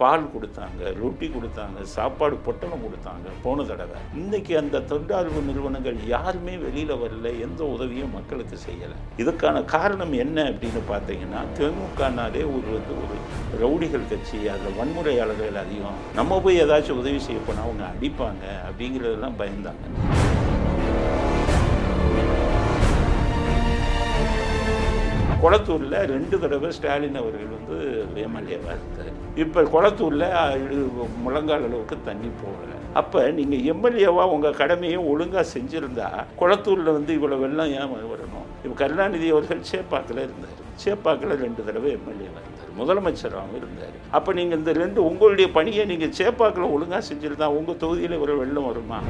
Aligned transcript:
பால் 0.00 0.24
கொடுத்தாங்க 0.32 0.90
ரொட்டி 1.02 1.26
கொடுத்தாங்க 1.34 1.82
சாப்பாடு 1.94 2.36
பொட்டலம் 2.46 2.82
கொடுத்தாங்க 2.86 3.26
போன 3.44 3.64
தடவை. 3.68 3.98
இன்னைக்கு 4.20 4.52
அந்த 4.60 4.82
தொண்டார்வு 4.90 5.40
நிறுவனங்கள் 5.46 5.98
யாருமே 6.14 6.54
வெளியில் 6.64 7.00
வரல 7.02 7.30
எந்த 7.46 7.60
உதவியும் 7.74 8.14
மக்களுக்கு 8.16 8.56
செய்யலை. 8.66 8.96
இதுக்கான 9.22 9.62
காரணம் 9.74 10.14
என்ன 10.24 10.44
அப்படின்னு 10.50 10.82
பார்த்தீங்கன்னா 10.92 11.42
திமுகனாலே 11.58 12.42
ஒரு 12.54 12.68
வந்து 12.76 12.94
ஒரு 13.04 13.16
ரவுடிகள் 13.62 14.08
கட்சி 14.12 14.40
அதில் 14.54 14.78
வன்முறையாளர்கள் 14.80 15.60
அதிகம். 15.64 15.98
நம்ம 16.20 16.40
போய் 16.46 16.62
ஏதாச்சும் 16.64 17.02
உதவி 17.04 17.22
செய்ய 17.28 17.40
போனால் 17.48 17.66
அவங்க 17.68 17.84
அடிப்பாங்க 17.94 18.44
அப்படிங்கிறதெல்லாம் 18.68 19.40
பயந்தாங்க. 19.42 19.84
குளத்தூரில் 25.40 25.98
ரெண்டு 26.12 26.36
தடவை 26.42 26.68
ஸ்டாலின் 26.76 27.18
அவர்கள் 27.20 27.52
வந்து 27.56 27.76
எம்எல்ஏவாக 28.22 28.76
இருந்தார். 28.76 29.05
இப்போ 29.42 29.60
குளத்தூரில் 29.72 30.28
முழங்கால் 31.24 31.64
அளவுக்கு 31.66 31.96
தண்ணி 32.08 32.28
போகலை. 32.42 32.76
அப்போ 33.00 33.20
நீங்கள் 33.38 33.64
எம்எல்ஏவாக 33.72 34.34
உங்கள் 34.34 34.56
கடமையை 34.60 34.98
ஒழுங்காக 35.12 35.44
செஞ்சுருந்தா 35.54 36.06
குளத்தூரில் 36.40 36.94
வந்து 36.96 37.12
இவ்வளோ 37.18 37.38
வெள்ளம் 37.42 37.72
ஏன் 37.80 37.92
வரணும்? 38.12 38.46
இப்போ 38.62 38.76
கருணாநிதி 38.82 39.26
அவர்கள் 39.34 39.60
சேப்பாக்கில் 39.72 40.22
இருந்தார். 40.26 40.62
சேப்பாக்கில் 40.84 41.34
ரெண்டு 41.44 41.60
தடவை 41.66 41.90
எம்எல்ஏவாக 41.98 42.44
இருந்தார் 42.44 42.72
முதலமைச்சராகவும் 42.80 43.58
இருந்தார். 43.60 43.94
அப்போ 44.18 44.32
நீங்கள் 44.38 44.60
இந்த 44.60 44.74
ரெண்டு 44.82 45.00
உங்களுடைய 45.10 45.48
பணியை 45.58 45.84
நீங்கள் 45.92 46.16
சேப்பாக்கில் 46.20 46.74
ஒழுங்காக 46.76 47.02
செஞ்சுருந்தா 47.10 47.48
உங்கள் 47.58 47.80
தொகுதியில் 47.84 48.22
ஒரு 48.24 48.36
வெள்ளம் 48.42 48.68
வருமா? 48.70 49.00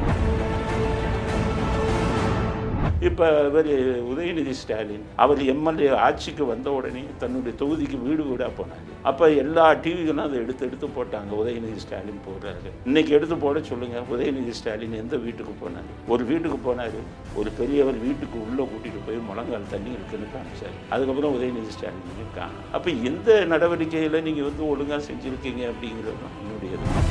இப்போ 3.05 3.25
இவர் 3.49 3.67
உதயநிதி 4.11 4.53
ஸ்டாலின் 4.61 5.03
அவர் 5.23 5.41
எம்எல்ஏ 5.53 5.89
ஆட்சிக்கு 6.05 6.45
வந்த 6.51 6.69
உடனே 6.77 7.03
தன்னுடைய 7.23 7.53
தொகுதிக்கு 7.63 7.97
வீடு 8.05 8.23
வீடாக 8.29 8.51
போனாங்க 8.59 8.95
அப்போ 9.11 9.25
எல்லா 9.43 9.67
டிவிகளும் 9.85 10.23
அதை 10.25 10.37
எடுத்து 10.45 10.67
எடுத்து 10.69 10.87
போட்டாங்க 10.95 11.33
உதயநிதி 11.41 11.83
ஸ்டாலின் 11.83 12.23
போடுறாரு. 12.27 12.71
இன்னைக்கு 12.89 13.13
எடுத்து 13.19 13.37
போட 13.45 13.61
சொல்லுங்கள் 13.71 14.09
உதயநிதி 14.15 14.55
ஸ்டாலின் 14.61 14.97
எந்த 15.03 15.17
வீட்டுக்கு 15.27 15.55
போனார்? 15.63 15.91
ஒரு 16.15 16.25
வீட்டுக்கு 16.31 16.59
போனார் 16.69 16.99
ஒரு 17.41 17.53
பெரியவர் 17.61 18.01
வீட்டுக்கு 18.07 18.39
உள்ளே 18.47 18.65
கூட்டிகிட்டு 18.73 19.05
போய் 19.09 19.21
முழங்கால் 19.29 19.71
தண்ணி 19.75 19.93
இருக்குன்னு 19.97 20.33
காமிச்சார். 20.35 20.77
அதுக்கப்புறம் 20.95 21.37
உதயநிதி 21.39 21.75
ஸ்டாலின் 21.77 22.19
இருக்காங்க. 22.23 22.59
அப்போ 22.79 22.91
எந்த 23.13 23.39
நடவடிக்கையில் 23.55 24.25
நீங்கள் 24.29 24.49
வந்து 24.51 24.65
ஒழுங்காக 24.73 25.03
செஞ்சுருக்கீங்க 25.11 25.65
அப்படிங்கிறது 25.73 26.19
தான் 26.25 26.37
என்னுடையது. 26.43 27.06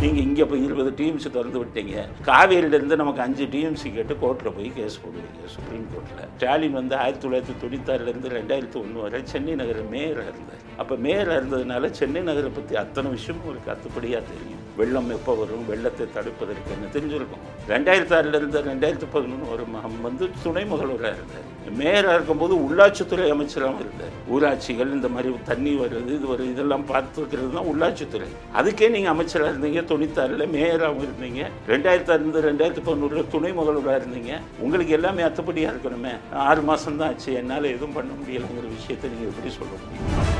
நீங்கள் 0.00 0.24
இங்கே 0.28 0.44
போய் 0.48 0.64
இருபது 0.66 0.90
டிஎம்சி 0.98 1.28
திறந்து 1.36 1.58
விட்டீங்க. 1.60 1.94
காவேரியிலேருந்து 2.26 2.98
நமக்கு 3.00 3.22
அஞ்சு 3.24 3.44
டிஎம்சி 3.52 3.88
கேட்டு 3.94 4.14
கோர்ட்டில் 4.22 4.54
போய் 4.56 4.68
கேஸ் 4.78 4.98
போடுவீங்க 5.02 5.48
சுப்ரீம் 5.54 5.86
கோர்ட்டில் 5.92 6.28
ஸ்டாலின் 6.34 6.76
வந்து 6.80 6.94
ஆயிரத்தி 7.02 7.24
தொள்ளாயிரத்தி 7.24 7.54
தொண்ணூத்தாறுலேருந்து 7.62 8.34
ரெண்டாயிரத்தி 8.36 8.78
ஒன்று 8.82 9.04
வரை 9.04 9.20
சென்னை 9.32 9.54
நகர 9.62 9.86
மேயராக 9.94 10.30
இருந்தார். 10.32 10.62
அப்போ 10.82 10.96
மேயராக 11.06 11.38
இருந்ததுனால 11.40 11.90
சென்னை 12.00 12.22
நகரை 12.30 12.52
பற்றி 12.58 12.76
அத்தனை 12.84 13.10
விஷயமும் 13.16 13.50
ஒரு 13.54 13.62
கத்துப்படியாக 13.68 14.22
தெரியும். 14.32 14.62
வெள்ளம் 14.78 15.10
எப்போ 15.16 15.32
வரும்? 15.40 15.62
வெள்ளத்தை 15.70 16.06
தடுப்பதற்கு 16.16 16.72
என்ன 16.74 16.88
தெரிஞ்சிருக்கும்? 16.94 17.44
ரெண்டாயிரத்தி 17.72 18.14
ஆறிலிருந்து 18.16 18.58
ரெண்டாயிரத்தி 18.70 19.06
பதினொன்று 19.14 19.46
வரும். 19.52 19.76
வந்து 20.06 20.24
துணை 20.42 20.64
முதல்வராக 20.72 21.12
இருந்தார். 21.18 21.46
மேயராக 21.78 22.16
இருக்கும்போது 22.16 22.54
உள்ளாட்சித்துறை 22.66 23.28
அமைச்சராகவும் 23.34 23.80
இருந்தார். 23.84 24.12
ஊராட்சிகள் 24.34 24.92
இந்த 24.96 25.08
மாதிரி 25.14 25.32
தண்ணி 25.50 25.72
வருது 25.82 26.12
இது 26.18 26.26
வருது 26.32 26.50
இதெல்லாம் 26.54 26.86
பார்த்துருக்கிறது 26.92 27.50
தான் 27.56 27.70
உள்ளாட்சித்துறை. 27.72 28.28
அதுக்கே 28.60 28.90
நீங்கள் 28.96 29.14
அமைச்சராக 29.14 29.52
இருந்தீங்க 29.52 29.82
தொண்ணூத்தாறில் 29.92 30.46
மேயராகவும் 30.56 31.04
இருந்தீங்க. 31.06 31.42
ரெண்டாயிரத்தி 31.72 32.12
ஆறுலேருந்து 32.14 32.46
ரெண்டாயிரத்தி 32.48 32.84
பதினொன்றில் 32.88 33.30
துணை 33.36 33.52
முதல்வராக 33.60 34.00
இருந்தீங்க. 34.02 34.32
உங்களுக்கு 34.64 34.96
எல்லாமே 35.00 35.28
அத்துப்படியாக 35.28 35.74
இருக்கணுமே. 35.74 36.14
ஆறு 36.48 36.62
மாதம் 36.70 37.00
தான் 37.02 37.10
ஆச்சு. 37.12 37.30
என்னால் 37.42 37.72
எதுவும் 37.74 37.98
பண்ண 37.98 38.12
முடியலைங்கிற 38.20 38.68
விஷயத்தை 38.78 39.10
நீங்கள் 39.14 39.32
எப்படி 39.32 39.52
சொல்ல 39.60 39.72
முடியும்? 39.84 40.35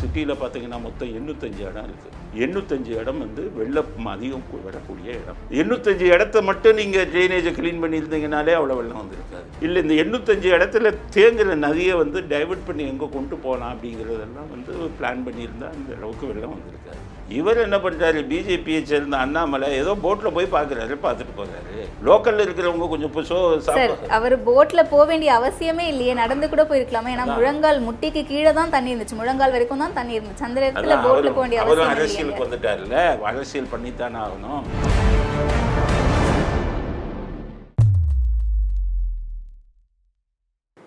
சிட்டியில் 0.00 0.40
பார்த்தீங்கன்னா 0.40 0.80
மொத்தம் 0.80 1.12
எண்ணூத்தஞ்சு 1.14 1.62
இடம் 1.68 1.88
இருக்குது 1.88 2.24
எண்ணூத்தஞ்சு 2.44 2.92
இடம் 3.00 3.20
வந்து 3.24 3.42
வெள்ளம் 3.58 4.08
அதிகம் 4.14 4.46
வரக்கூடிய 4.68 5.08
இடம். 5.20 5.38
எண்ணூத்தஞ்சு 5.60 6.06
இடத்த 6.14 6.42
மட்டும் 6.48 6.78
நீங்கள் 6.80 7.08
ட்ரைனேஜை 7.12 7.52
க்ளீன் 7.58 7.82
பண்ணியிருந்தீங்கனாலே 7.84 8.56
அவ்வளோ 8.58 8.76
வெள்ளம் 8.80 9.00
வந்திருக்காது. 9.02 9.46
இல்லை 9.66 9.82
இந்த 9.84 9.96
எண்ணூத்தஞ்சு 10.04 10.50
இடத்துல 10.56 10.94
தேங்குற 11.16 11.56
நதியை 11.66 11.96
வந்து 12.02 12.20
டைவர்ட் 12.34 12.66
பண்ணி 12.70 12.84
எங்கே 12.92 13.08
கொண்டு 13.16 13.36
போகலாம் 13.46 13.74
அப்படிங்கிறதெல்லாம் 13.74 14.52
வந்து 14.54 14.72
பிளான் 15.00 15.26
பண்ணியிருந்தா 15.28 15.70
இந்த 15.80 15.92
அளவுக்கு 15.98 16.30
வெள்ளம் 16.32 16.54
வந்திருக்காது. 16.56 17.02
இவர் 17.38 17.62
என்ன 17.64 17.76
பண்ணுறாரு 17.84 18.18
பிஜேபியை 18.30 18.80
சேர்ந்த 18.88 19.16
அண்ணாமலை 19.22 19.68
ஏதோ 19.78 19.92
போட்டில் 20.02 20.34
போய் 20.34 20.46
பார்க்குறாரு 20.52 20.94
பார்த்துட்டு 21.04 21.32
போகிறாரு 21.38 21.86
லோக்கலில் 22.08 22.44
இருக்கிறவங்க 22.44 22.86
கொஞ்சம் 22.92 23.12
புஷோ 23.16 23.38
சார் 23.68 23.94
அவர் 24.16 24.34
போட்ல 24.48 24.80
போக 24.92 25.04
வேண்டிய 25.10 25.30
அவசியமே 25.38 25.84
இல்லையே 25.92 26.12
நடந்து 26.20 26.46
கூட 26.52 26.64
போயிருக்கலாமே. 26.68 27.12
ஏன்னா 27.14 27.24
முழங்கால் 27.38 27.80
முட்டிக்கு 27.86 28.22
கீழே 28.30 28.52
தான் 28.58 28.72
தண்ணி 28.74 28.92
இருந்துச்சு 28.92 29.18
முழங்கால் 29.20 29.54
வரைக்கும் 29.56 29.82
தான் 29.84 29.96
தண்ணி 29.98 30.16
இருந்துச்சு. 30.18 30.46
அந்த 30.48 30.60
இடத்துல 30.62 30.98
அவரும் 31.00 31.36
போக 31.38 31.44
வேண்டிய 31.44 31.62
அவசியம் 31.64 32.25
அரசியலுக்கு 32.26 32.44
வந்துட்டார்ல 32.44 32.96
அரசியல் 33.22 33.72
பண்ணித்தானே 33.72 34.18
ஆகணும். 34.24 34.62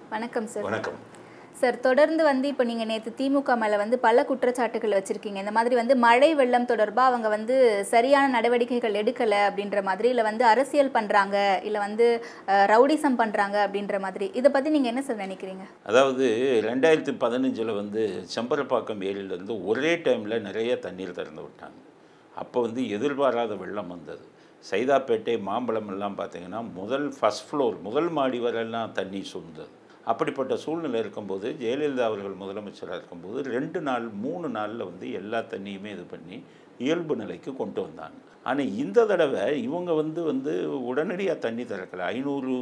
வணக்கம் 0.10 0.48
சார். 0.48 0.64
வணக்கம். 0.64 0.98
சார் 1.62 1.78
தொடர்ந்து 1.86 2.24
வந்து 2.30 2.48
இப்போ 2.52 2.64
நீங்கள் 2.68 2.88
நேற்று 2.90 3.12
திமுக 3.20 3.56
மேலே 3.62 3.78
வந்து 3.82 3.98
பல 4.06 4.24
குற்றச்சாட்டுகள் 4.28 4.96
வச்சுருக்கீங்க. 4.98 5.40
இந்த 5.44 5.54
மாதிரி 5.58 5.76
வந்து 5.80 5.96
மழை 6.04 6.30
வெள்ளம் 6.40 6.68
தொடர்பாக 6.70 7.10
அவங்க 7.10 7.28
வந்து 7.34 7.56
சரியான 7.92 8.32
நடவடிக்கைகள் 8.36 8.98
எடுக்கலை 9.02 9.40
அப்படின்ற 9.48 9.82
மாதிரி 9.90 10.08
இல்லை 10.14 10.24
வந்து 10.30 10.44
அரசியல் 10.52 10.94
பண்ணுறாங்க 10.98 11.38
இல்லை 11.70 11.80
வந்து 11.86 12.06
ரவுடிசம் 12.74 13.18
பண்ணுறாங்க 13.22 13.58
அப்படின்ற 13.66 13.98
மாதிரி. 14.06 14.28
இதை 14.42 14.52
பற்றி 14.54 14.72
நீங்கள் 14.76 14.92
என்ன 14.94 15.04
சார் 15.08 15.24
நினைக்கிறீங்க? 15.26 15.66
அதாவது 15.92 16.28
ரெண்டாயிரத்தி 16.70 17.16
பதினஞ்சில் 17.24 17.74
வந்து 17.82 18.04
செம்பரப்பாக்கம் 18.36 19.04
ஏரியிலேருந்து 19.10 19.58
ஒரே 19.72 19.92
டைமில் 20.06 20.46
நிறைய 20.48 20.78
தண்ணீர் 20.86 21.18
திறந்து 21.20 21.44
விட்டாங்க. 21.48 21.80
அப்போ 22.44 22.58
வந்து 22.68 22.84
எதிர்பாராத 22.98 23.54
வெள்ளம் 23.64 23.92
வந்தது. 23.96 24.24
சைதாப்பேட்டை 24.70 25.36
மாம்பழம் 25.50 25.92
எல்லாம் 25.96 26.18
பார்த்தீங்கன்னா 26.22 26.62
முதல் 26.80 27.10
ஃபஸ்ட் 27.18 27.46
ஃப்ளோர் 27.50 27.78
முதல் 27.90 28.10
மாடி 28.20 28.40
வரையெல்லாம் 28.46 28.96
தண்ணி 29.02 29.22
சூழ்ந்தது 29.34 29.74
அப்படிப்பட்ட 30.12 30.54
சூழ்நிலை 30.64 31.00
இருக்கும்போது 31.04 31.50
ஜெயலலிதா 31.62 32.08
அவர்கள் 32.10 32.42
முதலமைச்சராக 32.44 33.00
இருக்கும்போது 33.00 33.40
ரெண்டு 33.56 33.82
நாள் 33.90 34.08
மூணு 34.26 34.50
நாளில் 34.58 34.88
வந்து 34.90 35.08
எல்லா 35.22 35.42
தண்ணியுமே 35.54 35.92
இது 35.98 36.06
பண்ணி 36.16 36.38
இயல்பு 36.86 37.16
நிலைக்கு 37.22 37.52
கொண்டு 37.62 37.80
வந்தாங்க 37.88 38.18
ஆனால் 38.50 38.76
இந்த 38.84 39.00
தடவை 39.06 39.46
இவங்க 39.68 39.94
வந்து 40.02 40.22
வந்து 40.30 40.52
உடனடியாக 40.90 41.44
தண்ணி 41.46 41.64
திறக்கலை. 41.72 42.06
ஐநூறு 42.14 42.54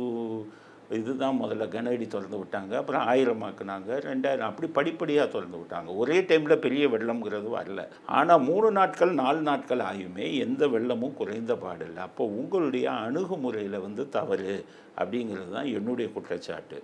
இதுதான் 0.97 1.39
முதல்ல 1.41 1.63
கனஅடி 1.73 2.05
திறந்து 2.07 2.37
விட்டாங்க. 2.41 2.73
அப்புறம் 2.81 3.05
ஆயிரம் 3.11 3.43
ஆக்குனாங்க. 3.47 3.89
ரெண்டாயிரம் 4.09 4.49
அப்படி 4.49 4.67
படிப்படியாக 4.77 5.25
திறந்து 5.33 5.57
விட்டாங்க. 5.61 5.89
ஒரே 6.01 6.17
டைமில் 6.29 6.63
பெரிய 6.65 6.83
வெள்ளம்ங்கிறது 6.93 7.49
வரல. 7.55 7.83
ஆனால் 8.19 8.45
மூணு 8.49 8.67
நாட்கள் 8.77 9.11
நாலு 9.21 9.41
நாட்கள் 9.49 9.83
ஆயுமே 9.89 10.27
எந்த 10.45 10.63
வெள்ளமும் 10.75 11.17
குறைந்த 11.21 11.55
பாடில்லை. 11.63 12.01
அப்போ 12.07 12.25
உங்களுடைய 12.39 12.85
அணுகுமுறையில் 13.07 13.83
வந்து 13.87 14.05
தவறு 14.17 14.55
அப்படிங்கிறது 14.99 15.51
தான் 15.57 15.71
என்னுடைய 15.77 16.07
குற்றச்சாட்டு. 16.15 16.77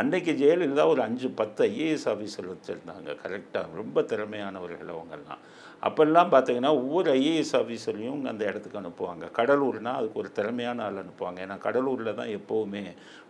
அன்றைக்கு 0.00 0.32
ஜெயலலிதா 0.40 0.82
ஒரு 0.92 1.00
அஞ்சு 1.06 1.28
பத்து 1.38 1.60
ஐஏஎஸ் 1.68 2.04
ஆஃபீஸர் 2.12 2.50
வச்சுருந்தாங்க. 2.50 3.08
கரெக்டாக 3.22 3.74
ரொம்ப 3.80 4.02
திறமையானவர்கள் 4.12 4.92
அவங்கெல்லாம். 4.96 5.42
அப்போல்லாம் 5.86 6.30
பார்த்தீங்கன்னா 6.34 6.70
ஒவ்வொரு 6.80 7.08
ஐஏஎஸ் 7.20 7.52
ஆஃபீஸர்லையும் 7.58 8.24
அந்த 8.32 8.42
இடத்துக்கு 8.50 8.80
அனுப்புவாங்க. 8.80 9.24
கடலூர்னால் 9.38 9.98
அதுக்கு 10.00 10.20
ஒரு 10.22 10.30
திறமையான 10.38 10.84
ஆள் 10.86 11.02
அனுப்புவாங்க. 11.02 11.38
ஏன்னா 11.46 11.56
கடலூரில் 11.66 12.18
தான் 12.20 12.32
எப்போவுமே 12.38 12.84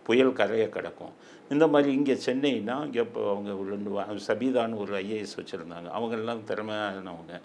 புயல் 0.07 0.33
கரையை 0.39 0.67
கிடக்கும். 0.75 1.13
இந்த 1.53 1.65
மாதிரி 1.73 1.89
இங்கே 1.99 2.15
சென்னைனா 2.25 2.75
இங்கே 2.87 3.01
இப்போ 3.07 3.21
அவங்க 3.33 3.51
ஒரு 3.61 3.69
ரெண்டு 3.75 3.91
சபீதான்னு 4.29 4.81
ஒரு 4.83 4.93
ஐஏஎஸ் 5.03 5.37
வச்சுருந்தாங்க. 5.39 5.87
அவங்கெல்லாம் 5.97 6.41
திறமையானவங்க. 6.51 7.35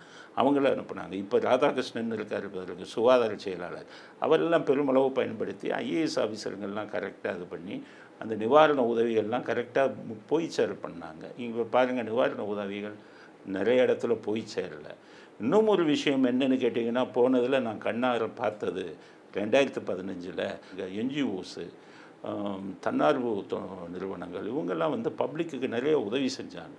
அவங்கள 0.41 0.71
அனுப்புனாங்க. 0.75 1.15
இப்போ 1.25 1.37
ராதாகிருஷ்ணன் 1.49 2.17
இருக்கார் 2.19 2.49
பாருங்க 2.57 2.87
சுகாதார 2.95 3.35
செயலாளர். 3.45 3.87
அவரெல்லாம் 4.25 4.67
பெருமளவு 4.71 5.11
பயன்படுத்தி 5.21 5.69
ஐஏஎஸ் 5.83 6.19
ஆஃபீஸருங்கெல்லாம் 6.25 6.93
கரெக்டாக 6.97 7.37
இது 7.39 7.47
பண்ணி 7.55 7.77
அந்த 8.19 8.35
நிவாரண 8.35 8.83
உதவிகள்லாம் 8.83 9.49
கரெக்டாக 9.51 9.91
போய் 10.27 10.49
சேர 10.49 10.73
பண்ணாங்க. 10.73 11.25
இங்கே 11.37 11.63
பாருங்கள் 11.71 12.05
நிவாரண 12.05 12.45
உதவிகள் 12.45 12.95
நிறைய 13.47 13.83
இடத்துல 13.83 14.15
போய் 14.23 14.45
சேரல. 14.55 14.89
இன்னும் 15.41 15.67
ஒரு 15.67 15.85
விஷயம் 15.85 16.25
என்னென்னு 16.25 16.61
கேட்டிங்கன்னா 16.65 17.13
போனதில் 17.13 17.63
நான் 17.63 17.83
கண்ணார 17.83 18.31
பார்த்தது 18.35 18.97
ரெண்டாயிரத்து 19.35 19.81
பதினஞ்சில் 19.87 20.45
என்ஜிஓஸு 21.01 21.65
தன்னார்வ 22.81 23.43
தொ- 23.51 23.61
நிறுவனங்கள் 23.93 24.51
இவங்கெல்லாம் 24.53 24.91
வந்து 24.91 25.11
பப்ளிக்குக்கு 25.19 25.69
நிறைய 25.69 26.01
உதவி 26.01 26.31
செஞ்சாங்க. 26.39 26.75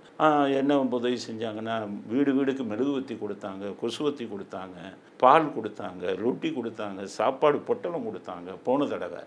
என்ன 0.52 0.80
உதவி 0.80 1.18
செஞ்சாங்கன்னா 1.30 1.74
வீடு 2.06 2.34
வீடுக்கு 2.34 2.64
மெழுகுவத்தி 2.64 3.16
கொடுத்தாங்க 3.16 3.74
கொசுவத்தி 3.82 4.24
கொடுத்தாங்க 4.26 4.78
பால் 5.16 5.52
கொடுத்தாங்க 5.56 6.16
ரொட்டி 6.16 6.50
கொடுத்தாங்க 6.50 7.04
சாப்பாடு 7.04 7.58
பொட்டலம் 7.58 8.06
கொடுத்தாங்க 8.06 8.56
போன 8.64 8.86
தடவை. 8.86 9.22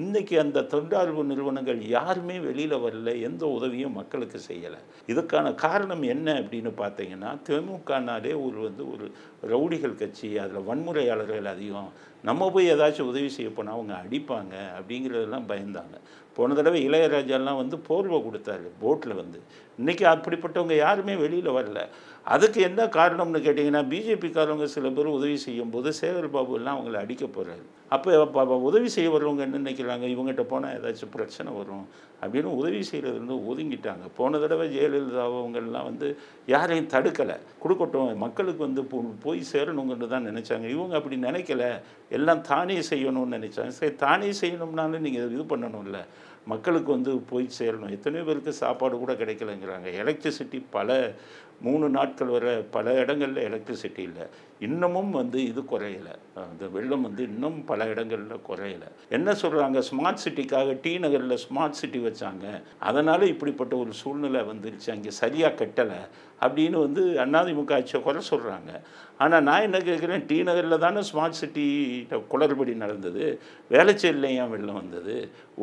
இன்றைக்கி 0.00 0.38
அந்த 0.38 0.60
தொண்டார்பு 0.60 1.22
நிறுவனங்கள் 1.24 1.78
யாருமே 1.88 2.38
வெளியில் 2.38 2.74
வரல 2.74 3.20
எந்த 3.20 3.46
உதவியும் 3.46 3.92
மக்களுக்கு 3.92 4.40
செய்யலை. 4.48 4.80
இதுக்கான 5.06 5.54
காரணம் 5.54 6.02
என்ன 6.02 6.32
அப்படின்னு 6.32 6.70
பார்த்தீங்கன்னா 6.80 7.30
திமுகனாலே 7.48 8.32
ஒரு 8.46 8.58
வந்து 8.60 8.84
ஒரு 8.92 9.06
ரவுடிகள் 9.42 9.94
கட்சி 9.94 10.38
அதில் 10.38 10.66
வன்முறையாளர்கள் 10.68 11.44
அதிகம். 11.44 11.88
நம்ம 12.22 12.50
போய் 12.50 12.72
ஏதாச்சும் 12.72 13.10
உதவி 13.12 13.28
செய்ய 13.28 13.50
போனால் 13.50 13.74
அவங்க 13.74 13.94
அடிப்பாங்க 14.02 14.54
அப்படிங்கிறதெல்லாம் 14.78 15.48
பயந்தாங்க. 15.52 15.96
போன 16.36 16.54
தடவை 16.54 16.88
இளையராஜாலாம் 16.88 17.56
வந்து 17.56 17.78
போர்வை 17.78 18.18
கொடுத்தாரு 18.18 18.68
போட்டில் 18.80 19.14
வந்து. 19.14 19.40
இன்றைக்கி 19.80 20.04
அப்படிப்பட்டவங்க 20.14 20.76
யாருமே 20.76 21.16
வெளியில் 21.16 21.50
வரல. 21.50 21.88
அதுக்கு 22.26 22.60
என்ன 22.60 22.84
காரணம்னு 22.84 23.40
கேட்டிங்கன்னா 23.40 23.86
பிஜேபிக்காரவங்க 23.86 24.64
சில 24.64 24.88
பேர் 24.88 25.06
உதவி 25.06 25.36
செய்யும் 25.36 25.70
போது 25.70 25.92
சேகர் 26.00 26.28
பாபு 26.28 26.54
எல்லாம் 26.54 26.86
அவங்கள 26.86 26.96
அடிக்க 26.96 27.24
போகிறாரு 27.24 27.62
அப்போ 27.88 28.44
உதவி 28.44 28.88
செய்ய 28.88 29.10
வரவங்க 29.10 29.38
என்ன 29.38 29.70
நினைக்கிறாங்க? 29.70 30.00
இவங்ககிட்ட 30.00 30.40
போனால் 30.40 30.80
ஏதாச்சும் 30.80 31.10
பிரச்சனை 31.10 31.52
வரும் 31.52 31.88
அப்படின்னு 32.22 32.42
உதவி 32.42 32.84
செய்கிறதுலேருந்து 32.92 33.40
ஒதுங்கிட்டாங்க. 33.52 34.08
போன 34.16 34.38
தடவை 34.38 34.78
ஜெயலலிதா 34.78 35.20
அவங்கெல்லாம் 35.20 35.84
வந்து 35.84 36.16
யாரையும் 36.46 36.88
தடுக்கலை. 36.88 37.36
கொடுக்கட்டும் 37.64 38.16
மக்களுக்கு 38.16 38.64
வந்து 38.64 38.82
போ- 38.82 39.14
போய் 39.22 39.42
சேரணுங்கன்னு 39.52 40.08
தான் 40.08 40.26
நினச்சாங்க. 40.26 40.68
இவங்க 40.68 40.96
அப்படி 40.96 41.16
நினைக்கல. 41.16 41.80
எல்லாம் 42.10 42.40
தானே 42.40 42.78
செய்யணும்னு 42.78 43.32
நினச்சாங்க. 43.32 43.68
சரி 43.68 43.94
தானே 43.94 44.30
செய்யணும்னாலும் 44.30 44.98
நீங்கள் 44.98 45.32
இது 45.32 45.42
பண்ணணும்ல. 45.42 46.04
மக்களுக்கு 46.46 46.92
வந்து 46.92 47.18
போய் 47.18 47.48
சேரணும். 47.58 47.90
எத்தனையோ 47.90 48.24
பேருக்கு 48.24 48.52
சாப்பாடு 48.52 48.98
கூட 48.98 49.12
கிடைக்கலங்கிறாங்க. 49.12 49.90
எலக்ட்ரிசிட்டி 50.04 50.62
பல 50.70 51.14
மூணு 51.60 51.86
நாட்கள் 51.88 52.34
வர 52.34 52.46
பல 52.70 52.92
இடங்களில் 53.02 53.44
எலக்ட்ரிசிட்டி 53.48 54.02
இல்லை. 54.08 54.24
இன்னமும் 54.60 55.10
வந்து 55.10 55.38
இது 55.44 55.60
குறையலை. 55.60 56.14
அந்த 56.42 56.66
வெள்ளம் 56.74 57.02
வந்து 57.02 57.22
இன்னும் 57.22 57.64
பல 57.64 57.86
இடங்களில் 57.92 58.44
குறையலை. 58.48 58.88
என்ன 59.08 59.32
சொல்கிறாங்க 59.42 59.78
ஸ்மார்ட் 59.88 60.22
சிட்டிக்காக 60.24 60.76
டி 60.84 60.98
நகரில் 60.98 61.42
ஸ்மார்ட் 61.44 61.80
சிட்டி 61.80 61.98
வச்சாங்க. 61.98 62.46
அதனால் 62.78 63.30
இப்படிப்பட்ட 63.32 63.76
ஒரு 63.76 63.92
சூழ்நிலை 63.92 64.40
வந்துருச்சு. 64.40 64.90
அங்கே 64.94 65.10
சரியாக 65.22 65.64
கட்டலை 65.64 66.00
அப்படின்னு 66.40 66.78
வந்து 66.86 67.02
அண்ணாதிமுக 67.24 67.74
ஆட்சியை 67.78 68.00
குறை 68.02 68.22
சொல்கிறாங்க 68.30 68.72
ஆனால் 69.18 69.44
நான் 69.48 69.66
என்ன 69.66 69.78
கேட்குறேன் 69.78 70.26
டி 70.26 70.42
நகரில் 70.42 70.84
தானே 70.84 71.02
ஸ்மார்ட் 71.12 71.40
சிட்டி 71.42 71.66
குளறுபடி 72.32 72.74
நடந்தது. 72.74 73.40
வேளச்சேரியில் 73.70 74.34
ஏன் 74.40 74.52
வெள்ளம் 74.54 74.80
வந்தது. 74.82 75.16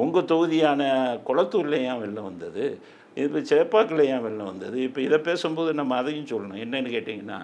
உங்கள் 0.03 0.29
தொகுதியான 0.33 0.83
குளத்தூரில் 1.27 1.83
ஏன் 1.89 2.01
வெள்ளம் 2.05 2.29
வந்தது. 2.31 2.65
இப்போ 3.15 3.39
சேப்பாக்கில் 3.39 4.05
ஏன் 4.05 4.21
வெள்ளம் 4.21 4.45
வந்தது. 4.45 4.81
இப்போ 4.81 5.01
இதை 5.01 5.17
பேசும்போது 5.17 5.73
நம்ம 5.73 5.95
அதையும் 5.95 6.25
சொல்லணும். 6.25 6.55
என்னென்னு 6.55 6.91
கேட்டிங்கன்னா 6.91 7.41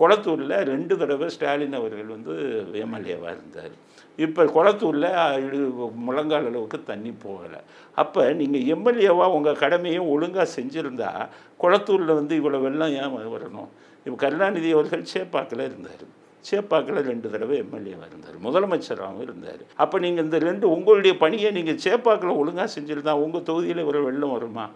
குளத்தூரில் 0.00 0.64
ரெண்டு 0.64 0.96
தடவை 0.96 1.28
ஸ்டாலின் 1.28 1.72
அவர்கள் 1.72 2.04
வந்து 2.04 2.32
எம்எல்ஏவாக 2.72 3.36
இருந்தார். 3.36 3.70
இப்போ 4.16 4.44
குளத்தூரில் 4.44 5.38
இடு- 5.38 5.92
முழங்கால் 5.94 6.46
அளவுக்கு 6.46 6.82
தண்ணி 6.82 7.10
போகலை. 7.10 7.60
அப்போ 7.94 8.32
நீங்கள் 8.32 8.60
எம்எல்ஏவாக 8.60 9.30
உங்கள் 9.30 9.56
கடமையை 9.56 9.98
ஒழுங்காக 9.98 10.50
செஞ்சுருந்தா 10.60 11.28
குளத்தூரில் 11.60 12.14
வந்து 12.14 12.36
இவ்வளோ 12.36 12.60
வெள்ளம் 12.60 12.92
ஏன் 12.92 13.32
வரணும்? 13.32 13.68
இப்போ 14.04 14.16
கருணாநிதி 14.16 14.72
அவர்கள் 14.72 15.06
சேப்பாக்கில் 15.14 15.64
இருந்தார். 15.64 16.24
சேப்பாக்கில் 16.48 17.06
ரெண்டு 17.10 17.26
தடவை 17.34 17.56
எம்எல்ஏவாக 17.64 18.10
இருந்தார். 18.10 18.36
முதலமைச்சராகவும் 18.46 19.24
இருந்தார். 19.26 19.62
அப்போ 19.84 19.96
நீங்கள் 20.04 20.26
இந்த 20.26 20.38
ரெண்டு 20.48 20.66
உங்களுடைய 20.76 21.14
பணியை 21.22 21.50
நீங்கள் 21.58 21.80
சேப்பாக்கில் 21.86 22.40
ஒழுங்காக 22.40 22.68
செஞ்சுருந்தா 22.76 23.14
உங்கள் 23.26 23.48
தொகுதியில் 23.50 23.88
ஒரு 23.92 24.02
வெள்ளம் 24.08 24.34
வருமா? 24.36 24.66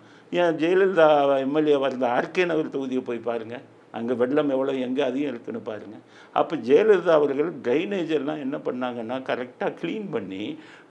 ஏன் 0.40 0.56
ஜெயலலிதா 0.62 1.10
எம்எல்ஏவாக 1.44 1.90
இருந்த 1.92 2.08
ஆர்கே 2.16 2.42
நகர் 2.52 2.74
தொகுதியை 2.78 3.04
போய் 3.10 3.28
பாருங்கள் 3.28 3.66
அங்கே 3.98 4.14
வெள்ளம் 4.18 4.50
எவ்வளோ 4.54 4.72
எங்கே 4.86 5.02
அதிகம் 5.06 5.30
இருக்குன்னு 5.32 5.60
பாருங்கள் 5.68 6.02
அப்போ 6.40 6.54
ஜெயலலிதா 6.66 7.12
அவர்கள் 7.18 7.48
ட்ரைனேஜ் 7.64 8.12
எல்லாம் 8.18 8.42
என்ன 8.44 8.56
பண்ணாங்கன்னா 8.66 9.16
கரெக்டாக 9.28 9.70
க்ளீன் 9.80 10.06
பண்ணி 10.12 10.44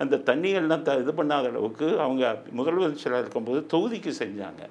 அந்த 0.03 0.19
தண்ணியெல்லாம் 0.29 0.83
த 0.87 0.95
இது 1.03 1.13
பண்ணாத 1.19 1.51
அளவுக்கு 1.51 1.87
அவங்க 2.05 2.23
முதலமைச்சராக 2.59 3.23
இருக்கும்போது 3.23 3.61
தொகுதிக்கு 3.73 4.13
செஞ்சாங்க. 4.23 4.61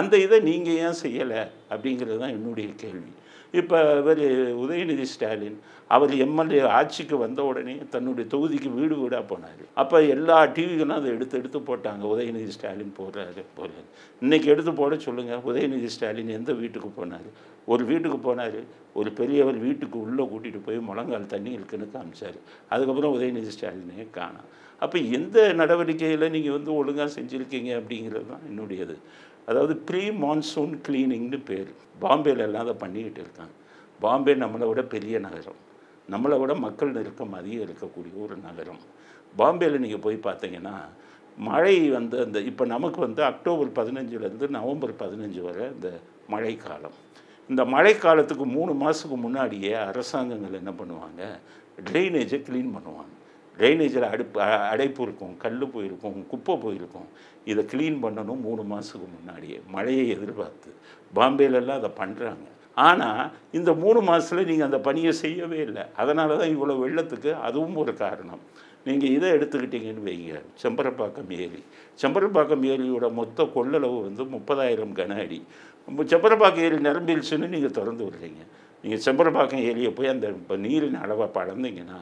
அந்த 0.00 0.16
இதை 0.24 0.40
நீங்கள் 0.48 0.80
ஏன் 0.86 0.98
செய்யலை? 1.02 1.42
அப்படிங்கிறது 1.72 2.18
தான் 2.24 2.34
என்னுடைய 2.38 2.68
கேள்வி. 2.82 3.12
இப்போ 3.60 3.78
இவர் 4.00 4.22
உதயநிதி 4.64 5.06
ஸ்டாலின் 5.14 5.58
அவர் 5.88 6.12
எம்எல்ஏ 6.24 6.60
ஆட்சிக்கு 6.76 7.16
வந்த 7.18 7.40
உடனே 7.44 7.74
தன்னுடைய 7.90 8.24
தொகுதிக்கு 8.32 8.70
வீடு 8.78 8.94
வீடாக 9.00 9.22
போனார். 9.32 9.62
அப்போ 9.74 10.02
எல்லா 10.02 10.38
டிவிகளும் 10.56 10.96
அதை 10.96 11.10
எடுத்து 11.16 11.38
எடுத்து 11.38 11.58
போட்டாங்க. 11.68 12.02
உதயநிதி 12.14 12.54
ஸ்டாலின் 12.56 12.96
போடுறாரு 12.98 13.42
போகிறாரு 13.58 13.86
இன்றைக்கி 14.22 14.44
எடுத்து 14.44 14.72
போட 14.72 14.96
சொல்லுங்கள் 15.06 15.44
உதயநிதி 15.50 15.90
ஸ்டாலின் 15.96 16.28
எந்த 16.38 16.52
வீட்டுக்கு 16.52 16.90
போனார்? 16.98 17.28
ஒரு 17.64 17.84
வீட்டுக்கு 17.84 18.18
போனார். 18.28 18.60
ஒரு 18.92 19.12
பெரியவர் 19.12 19.58
வீட்டுக்கு 19.66 19.98
உள்ளே 20.00 20.24
கூட்டிகிட்டு 20.32 20.60
போய் 20.66 20.78
முழங்கால் 20.90 21.32
தண்ணி 21.34 21.52
இருக்குன்னு 21.52 21.88
காமிச்சார். 21.94 22.38
அதுக்கப்புறம் 22.68 23.14
உதயநிதி 23.18 23.52
ஸ்டாலினே 23.56 24.10
காணும். 24.10 24.48
அப்போ 24.78 24.98
எந்த 24.98 25.52
நடவடிக்கையில் 25.52 26.32
நீங்கள் 26.34 26.56
வந்து 26.56 26.74
ஒழுங்காக 26.74 27.10
செஞ்சுருக்கீங்க 27.18 27.70
அப்படிங்கிறது 27.80 28.26
தான் 28.32 28.44
என்னுடையது. 28.50 28.96
அதாவது 29.48 29.74
ப்ரீ 29.88 30.02
மான்சூன் 30.24 30.74
க்ளீனிங்னு 30.86 31.38
பேர். 31.50 31.70
பாம்பேல 32.04 32.44
எல்லாம் 32.48 32.64
அதை 32.66 32.74
பண்ணிக்கிட்டு 32.84 33.20
இருக்காங்க. 33.24 33.54
பாம்பே 34.04 34.34
நம்மளை 34.34 34.66
விட 34.68 34.82
பெரிய 34.94 35.18
நகரம். 35.26 35.60
நம்மளை 36.12 36.36
விட 36.40 36.54
மக்கள் 36.66 36.96
நெருக்கம் 36.96 37.36
அதிகம் 37.40 37.64
இருக்கக்கூடிய 37.66 38.14
ஒரு 38.24 38.36
நகரம். 38.48 38.82
பாம்பேயில் 39.38 39.82
நீங்கள் 39.84 40.04
போய் 40.06 40.26
பார்த்தீங்கன்னா 40.28 40.76
மழை 41.38 41.76
வந்து 41.96 42.16
அந்த 42.24 42.38
இப்போ 42.50 42.64
நமக்கு 42.74 42.98
வந்து 43.00 43.22
அக்டோபர் 43.22 43.70
பதினஞ்சுலேருந்து 43.78 44.46
நவம்பர் 44.58 44.94
பதினஞ்சு 45.02 45.40
வரை 45.40 45.64
இந்த 45.74 45.88
மழைக்காலம். 46.34 46.96
இந்த 47.50 47.62
மழைக்காலத்துக்கு 47.64 48.46
மூணு 48.58 48.72
மாதத்துக்கு 48.82 49.16
முன்னாடியே 49.24 49.72
அரசாங்கங்கள் 49.88 50.60
என்ன 50.60 50.72
பண்ணுவாங்க? 50.80 51.22
ட்ரைனேஜை 51.88 52.38
க்ளீன் 52.48 52.72
பண்ணுவாங்க. 52.76 53.12
ட்ரைனேஜில் 53.58 54.10
அடுப்பு 54.12 54.38
அடைப்பு 54.72 55.00
இருக்கும் 55.06 55.34
கல் 55.44 55.62
போயிருக்கும் 55.74 56.18
குப்பை 56.32 56.54
போயிருக்கும். 56.64 57.08
இதை 57.50 57.62
க்ளீன் 57.72 57.98
பண்ணணும் 58.04 58.44
மூணு 58.46 58.62
மாதத்துக்கு 58.72 59.08
முன்னாடியே. 59.16 59.58
மழையை 59.74 60.04
எதிர்பார்த்து. 60.16 60.70
பாம்பேலெல்லாம் 61.18 61.80
அதை 61.80 61.90
பண்ணுறாங்க 62.02 62.46
ஆனால் 62.86 63.22
இந்த 63.58 63.70
மூணு 63.82 64.00
மாதத்தில் 64.08 64.48
நீங்கள் 64.48 64.68
அந்த 64.68 64.78
பணியை 64.86 65.12
செய்யவே 65.24 65.58
இல்லை. 65.66 65.84
அதனால 66.02 66.36
தான் 66.40 66.52
இவ்வளோ 66.54 66.74
வெள்ளத்துக்கு 66.82 67.30
அதுவும் 67.48 67.78
ஒரு 67.82 67.92
காரணம். 68.02 68.42
நீங்கள் 68.88 69.14
இதை 69.14 69.28
எடுத்துக்கிட்டீங்கன்னு 69.36 70.04
வைங்க. 70.08 70.40
செம்பரப்பாக்கம் 70.62 71.30
ஏரி. 71.44 71.60
செம்பரப்பாக்கம் 72.02 72.66
ஏரியோட 72.72 73.06
மொத்த 73.20 73.48
கொள்ளளவு 73.54 73.96
வந்து 74.08 74.24
முப்பதாயிரம் 74.34 74.92
கன 74.98 75.16
அடி. 75.24 75.40
செம்பரப்பாக்கம் 76.12 76.66
ஏரி 76.66 76.78
நிரம்பிடுச்சுன்னு 76.88 77.48
நீங்கள் 77.54 77.76
திறந்து 77.78 78.04
விடுறீங்க. 78.06 78.42
நீங்கள் 78.84 79.02
செம்பரப்பாக்கம் 79.06 79.64
ஏரியை 79.70 79.90
போய் 79.98 80.12
அந்த 80.14 80.28
இப்போ 80.40 80.56
நீரின் 80.66 81.00
அளவை 81.04 81.28
பழந்தீங்கன்னா 81.38 81.98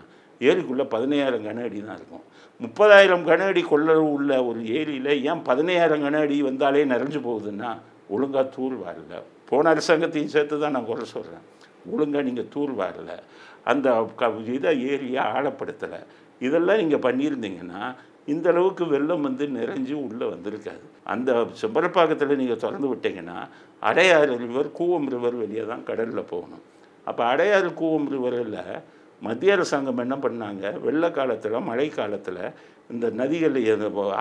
ஏரிக்குள்ளே 0.49 0.85
பதினையாயிரம் 0.95 1.47
கன 1.49 1.63
அடி 1.69 1.79
தான் 1.89 1.99
இருக்கும். 2.01 2.25
முப்பதாயிரம் 2.65 3.25
கன 3.29 3.47
அடி 3.51 3.63
கொள்ளளவு 3.71 4.09
உள்ள 4.17 4.31
ஒரு 4.49 4.61
ஏரியில் 4.79 5.13
ஏன் 5.31 5.43
பதினையாயிரம் 5.49 6.05
கன 6.07 6.21
அடி 6.25 6.37
வந்தாலே 6.49 6.85
நிறைஞ்சு 6.95 7.21
போகுதுன்னா 7.29 7.71
ஒழுங்காக 8.15 8.47
தூர் 8.57 8.77
வரல 8.87 9.23
போன 9.51 9.71
அரசாங்கத்தையும் 9.75 10.33
சேர்த்து 10.35 10.57
தான் 10.63 10.75
நான் 10.77 10.89
குறை 10.91 11.05
சொல்கிறேன் 11.15 11.45
ஒழுங்காக 11.93 12.23
நீங்கள் 12.29 12.51
தூர் 12.55 12.73
வரல. 12.83 13.11
அந்த 13.71 13.89
க 14.21 14.31
இதை 14.55 14.71
ஏரியை 14.93 15.21
ஆழப்படுத்தலை. 15.35 16.01
இதெல்லாம் 16.47 16.81
நீங்கள் 16.83 17.05
பண்ணியிருந்தீங்கன்னா 17.07 17.83
இந்த 18.33 18.47
அளவுக்கு 18.53 18.85
வெள்ளம் 18.93 19.25
வந்து 19.27 19.45
நிறைஞ்சு 19.59 19.95
உள்ளே 20.07 20.27
வந்திருக்காது. 20.35 20.85
அந்த 21.13 21.31
செம்பரப்பாக்கத்தில் 21.63 22.41
நீங்கள் 22.43 22.61
திறந்து 22.63 22.89
விட்டீங்கன்னா 22.93 23.39
அடையாறு 23.89 24.35
ரிவர் 24.45 24.71
கூவம் 24.79 25.09
ரிவர் 25.15 25.37
வெளியே 25.43 25.65
தான் 25.73 25.85
கடலில் 25.89 26.31
போகணும். 26.33 26.65
அப்போ 27.11 27.23
அடையாறு 27.33 27.71
கூவம் 27.81 28.09
ரிவரில் 28.15 28.61
மத்திய 29.21 29.53
அரசாங்கம் 29.53 29.99
என்ன 29.99 30.15
பண்ணாங்க? 30.15 30.81
வெள்ள 30.81 31.11
காலத்தில் 31.11 31.61
மழை 31.61 31.89
காலத்தில் 31.89 32.53
இந்த 32.91 33.11
நதிகள் 33.11 33.59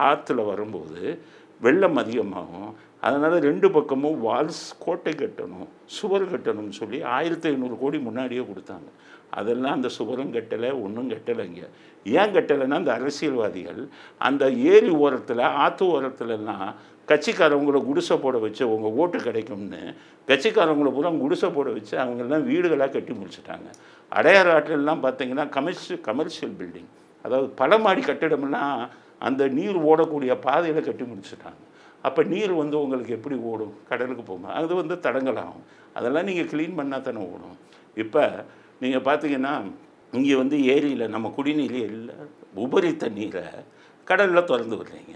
ஆற்றுல 0.08 0.46
வரும்போது 0.46 1.20
வெள்ளம் 1.62 1.96
அதிகமாகும். 1.96 2.76
அதனால் 3.02 3.40
ரெண்டு 3.40 3.72
பக்கமும் 3.72 4.26
வால்ஸ் 4.26 4.64
கோட்டை 4.80 5.14
கட்டணும் 5.14 5.68
சுவர் 5.86 6.32
கட்டணும்னு 6.32 6.70
சொல்லி 6.70 7.02
ஆயிரத்தி 7.02 7.50
ஐநூறு 7.50 7.78
கோடி 7.78 8.00
முன்னாடியே 8.00 8.42
கொடுத்தாங்க. 8.42 8.90
அதெல்லாம் 9.30 9.74
அந்த 9.74 9.88
சுவரும் 9.88 10.34
கட்டலை 10.34 10.82
ஒன்றும் 10.82 11.10
கட்டலைங்க 11.10 11.68
ஏன் 12.06 12.34
கட்டலைன்னா 12.36 12.80
அந்த 12.82 12.94
அரசியல்வாதிகள் 12.94 13.88
அந்த 14.18 14.50
ஏரி 14.50 14.90
ஓரத்தில் 14.90 15.40
ஆற்று 15.40 15.86
ஓரத்துலலாம் 15.96 16.74
கட்சிக்காரவங்கள 17.08 17.78
குடிசை 17.86 18.18
போட 18.18 18.38
வச்சு 18.38 18.62
அவங்க 18.68 18.90
ஓட்டு 19.02 19.18
கிடைக்கும்னு 19.22 19.82
கட்சிக்காரவங்கள 20.28 20.92
பூரா 20.92 21.10
குடிசை 21.24 21.50
போட 21.52 21.70
வச்சு 21.70 21.98
அவங்கெல்லாம் 21.98 22.46
வீடுகளாக 22.50 22.92
கட்டி 22.92 23.14
முடிச்சிட்டாங்க. 23.14 23.68
அடையாறு 24.12 24.52
ஆற்றிலெலாம் 24.56 25.04
பார்த்தீங்கன்னா 25.06 25.50
கமர்ஷியல் 25.50 26.02
கமர்ஷியல் 26.02 26.54
பில்டிங். 26.60 26.90
அதாவது 27.26 27.50
பல 27.62 27.78
மாடி 27.78 28.02
கட்டிடமெல்லாம் 28.02 28.90
அந்த 29.20 29.48
நீர் 29.48 29.78
ஓடக்கூடிய 29.90 30.40
பாதையில் 30.40 30.88
கட்டி 30.88 31.04
முடிச்சிட்டாங்க. 31.04 31.62
அப்போ 32.02 32.24
நீர் 32.24 32.54
வந்து 32.54 32.82
உங்களுக்கு 32.82 33.14
எப்படி 33.14 33.36
ஓடும்? 33.36 33.74
கடலுக்கு 33.90 34.24
போகும்? 34.24 34.46
அது 34.46 34.76
வந்து 34.76 34.96
தடங்கலாகும். 34.96 35.64
அதெல்லாம் 35.94 36.24
நீங்கள் 36.24 36.50
க்ளீன் 36.54 36.78
பண்ணால் 36.80 37.02
தானே 37.02 37.22
ஓடும். 37.34 37.58
இப்போ 37.96 38.46
நீங்கள் 38.80 39.06
பார்த்தீங்கன்னா 39.08 39.54
இங்கே 40.16 40.36
வந்து 40.42 40.58
ஏரியில் 40.74 41.12
நம்ம 41.14 41.28
குடிநீர் 41.38 41.78
இல்லை 41.90 42.16
உபரி 42.66 42.92
தண்ணீரை 43.04 43.46
கடலில் 44.08 44.50
திறந்து 44.50 44.76
விடுறீங்க. 44.80 45.14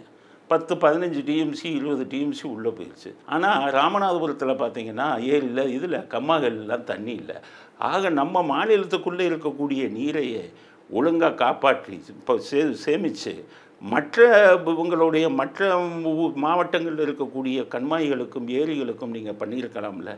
பத்து 0.52 0.74
பதினஞ்சு 0.84 1.22
டிஎம்சி 1.28 1.68
இருபது 1.78 2.04
டிஎம்சி 2.12 2.46
உள்ளே 2.54 2.72
போயிடுச்சு 2.78 3.10
ஆனால் 3.36 3.66
ராமநாதபுரத்தில் 3.78 4.60
பார்த்தீங்கன்னா 4.62 5.08
ஏரியில் 5.34 5.74
இதில் 5.78 5.98
கம்மாகல்லாம் 6.14 6.88
தண்ணி 6.92 7.14
இல்லை. 7.22 7.38
ஆக 7.90 8.10
நம்ம 8.22 8.44
மாநிலத்துக்குள்ளே 8.54 9.26
இருக்கக்கூடிய 9.32 9.84
நீரையே 9.98 10.44
ஒழுங்காக 10.90 11.38
காப்பாற்றி 11.44 11.96
இப்போ 12.14 12.36
சே 12.50 12.60
சேமித்து 12.86 13.34
மற்ற 13.82 14.26
உங்களுடைய 14.82 15.26
மற்ற 15.40 15.68
மாவட்டங்களில் 16.46 17.04
இருக்கக்கூடிய 17.06 17.58
கண்மாய்களுக்கும் 17.74 18.48
ஏரிகளுக்கும் 18.60 19.14
நீங்கள் 19.18 19.40
பண்ணியிருக்கலாம்ல. 19.42 20.14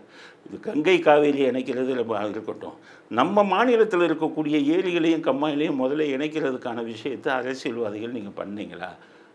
இது 0.45 0.59
கங்கை 0.59 0.97
காவேரி 0.99 1.41
இணைக்கிறது 1.49 1.91
இருக்கட்டும். 2.35 2.77
நம்ம 3.11 3.43
மாநிலத்தில் 3.53 4.07
இருக்கக்கூடிய 4.09 4.57
ஏரிகளையும் 4.77 5.27
கம்மாயிலையும் 5.29 5.81
முதல்ல 5.83 6.09
இணைக்கிறதுக்கான 6.15 6.83
விஷயத்தை 6.93 7.31
அரசியல்வாதிகள் 7.39 8.17
நீங்கள் 8.17 8.39
பண்ணீங்களா? 8.41 8.91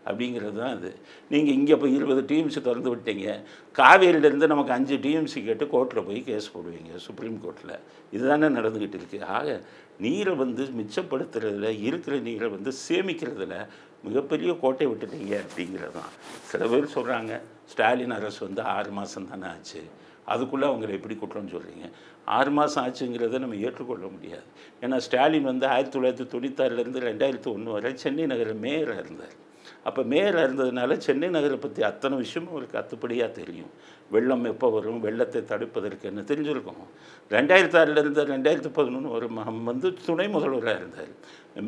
அப்படிங்கிறது 0.09 0.57
தான் 0.57 0.73
அது 0.77 0.89
நீங்கள் 1.31 1.55
இங்கே 1.57 1.73
இப்போ 1.75 1.87
இருபது 1.97 2.21
டிஎம்சி 2.29 2.59
திறந்து 2.61 2.89
விட்டீங்க. 2.93 3.27
காவேரியிலேருந்து 3.75 4.51
நமக்கு 4.51 4.75
அஞ்சு 4.75 4.95
டிஎம்சி 5.05 5.39
கேட்டு 5.45 5.65
கோர்ட்டில் 5.71 6.05
போய் 6.07 6.19
கேஸ் 6.27 6.51
போடுவீங்க 6.55 6.91
சுப்ரீம் 7.05 7.39
கோர்ட்டில் 7.45 7.73
இதுதானே 8.15 8.49
நடந்துக்கிட்டு 8.57 8.99
இருக்குது 8.99 9.27
ஆக 9.37 9.57
நீரை 10.05 10.33
வந்து 10.43 10.63
மிச்சப்படுத்துறதுல 10.79 11.69
இருக்கிற 11.87 12.15
நீரை 12.19 12.47
வந்து 12.49 12.71
சேமிக்கிறதுல 12.85 13.57
மிகப்பெரிய 14.07 14.51
கோட்டை 14.63 14.85
விட்டுட்டீங்க 14.91 15.35
அப்படிங்கிறது 15.43 15.93
தான் 15.99 16.11
சில 16.49 16.67
பேர் 16.71 16.93
சொல்கிறாங்க 16.95 17.33
ஸ்டாலின் 17.73 18.15
அரசு 18.17 18.39
வந்து 18.47 18.61
ஆறு 18.75 18.91
மாதம் 18.97 19.29
தானே 19.31 19.47
ஆச்சு. 19.53 19.81
அதுக்குள்ளே 20.33 20.65
அவங்கள 20.69 20.91
எப்படி 20.97 21.15
குற்றம்னு 21.21 21.53
சொல்கிறீங்க 21.55 21.87
ஆறு 22.37 22.51
மாதம் 22.57 22.83
ஆச்சுங்கிறத 22.83 23.39
நம்ம 23.43 23.57
ஏற்றுக்கொள்ள 23.67 24.05
முடியாது. 24.13 24.47
ஏன்னா 24.83 24.97
ஸ்டாலின் 25.07 25.49
வந்து 25.51 25.65
ஆயிரத்தி 25.73 25.95
தொள்ளாயிரத்தி 25.95 26.27
தொண்ணூத்தாறுலேருந்து 26.33 27.01
ரெண்டாயிரத்தி 27.09 27.49
ஒன்று 27.55 27.75
வரை 27.75 27.91
சென்னை 28.03 28.25
நகர 28.31 28.53
மேயராக 28.63 29.03
இருந்தார். 29.03 29.35
அப்போ 29.83 30.01
மேயராக 30.01 30.47
இருந்ததுனால 30.47 30.97
சென்னை 30.97 31.29
நகரை 31.29 31.57
பற்றி 31.57 31.83
அத்தனை 31.83 32.17
விஷயமும் 32.17 32.53
அவருக்கு 32.53 32.79
அத்துப்படியாக 32.81 33.31
தெரியும். 33.31 33.71
வெள்ளம் 34.11 34.43
எப்போ 34.43 34.69
வரும் 34.69 34.99
வெள்ளத்தை 34.99 35.41
தடுப்பதற்கு 35.41 36.09
என்ன 36.11 36.21
தெரிஞ்சிருக்கும்? 36.21 36.81
ரெண்டாயிரத்தி 37.29 37.77
ஆறுலேருந்து 37.81 38.23
ரெண்டாயிரத்தி 38.33 38.71
பதினொன்று 38.73 39.09
வரும். 39.09 39.63
வந்து 39.63 39.93
துணை 40.05 40.27
முதல்வராக 40.27 40.77
இருந்தார். 40.81 41.11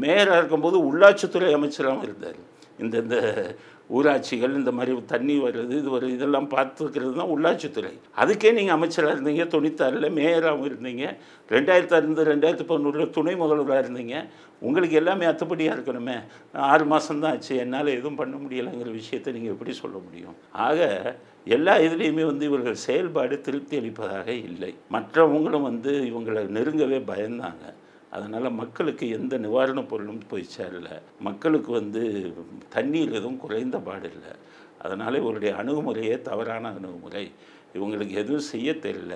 மேயராக 0.02 0.38
இருக்கும்போது 0.38 0.80
உள்ளாட்சித்துறை 0.90 1.52
அமைச்சராகவும் 1.60 2.08
இருந்தார். 2.10 2.40
இந்த 2.80 2.98
இந்த 2.98 3.18
ஊராட்சிகள் 3.96 4.58
இந்த 4.60 4.72
மாதிரி 4.78 4.94
தண்ணி 5.12 5.36
வருது 5.44 5.74
இது 5.82 5.90
வருது 5.96 6.16
இதெல்லாம் 6.18 6.50
பார்த்துக்கிறது 6.54 7.14
தான் 7.20 7.32
உள்ளாட்சித்துறை 7.36 7.92
அதுக்கே 8.22 8.50
நீங்கள் 8.58 8.76
அமைச்சராக 8.78 9.14
இருந்தீங்க 9.16 9.46
தொண்ணூத்தாறில் 9.54 10.16
மேயராகவும் 10.18 10.68
இருந்தீங்க. 10.70 11.06
ரெண்டாயிரத்தி 11.56 11.98
இருந்து 12.02 12.24
ரெண்டாயிரத்து 12.32 12.68
பதினொன்றில் 12.72 13.16
துணை 13.18 13.36
முதல்வராக 13.44 13.84
இருந்தீங்க. 13.84 14.16
உங்களுக்கு 14.68 14.96
எல்லாமே 15.02 15.26
அத்துப்படியாக 15.32 15.76
இருக்கணுமே. 15.78 16.18
ஆறு 16.72 16.86
மாதம்தான் 16.94 17.34
ஆச்சு 17.38 17.56
என்னால் 17.64 17.96
எதுவும் 17.98 18.20
பண்ண 18.22 18.36
முடியலைங்கிற 18.44 18.92
விஷயத்தை 19.00 19.34
நீங்கள் 19.34 19.56
எப்படி 19.56 19.74
சொல்ல 19.82 19.98
முடியும்? 20.06 20.38
ஆக 20.68 21.16
எல்லா 21.56 21.74
இதுலேயுமே 21.88 22.24
வந்து 22.32 22.46
இவர்கள் 22.46 22.84
செயல்பாடு 22.88 23.36
திருப்தி 23.42 23.76
அளிப்பதாக 23.82 24.28
இல்லை. 24.50 24.72
மற்றவங்களும் 24.96 25.68
வந்து 25.72 25.92
இவங்களை 26.12 26.44
நெருங்கவே 26.58 27.00
பயந்தாங்க. 27.12 27.66
அதனால் 28.18 28.58
மக்களுக்கு 28.62 29.06
எந்த 29.10 29.34
நிவாரணப் 29.40 29.88
பொருளும் 29.88 30.22
போய் 30.28 30.54
சேரல. 30.58 30.90
மக்களுக்கு 31.20 31.72
வந்து 31.72 32.04
தண்ணீர் 32.70 33.12
எதுவும் 33.12 33.42
குறைந்த 33.44 33.78
பாடில்லை 33.78 34.34
அதனால் 34.82 35.20
இவருடைய 35.22 35.52
அணுகுமுறையே 35.56 36.16
தவறான 36.22 36.72
அணுகுமுறை. 36.74 37.26
இவங்களுக்கு 37.76 38.14
எதுவும் 38.24 38.48
செய்ய 38.52 38.72
தெரியல. 38.86 39.16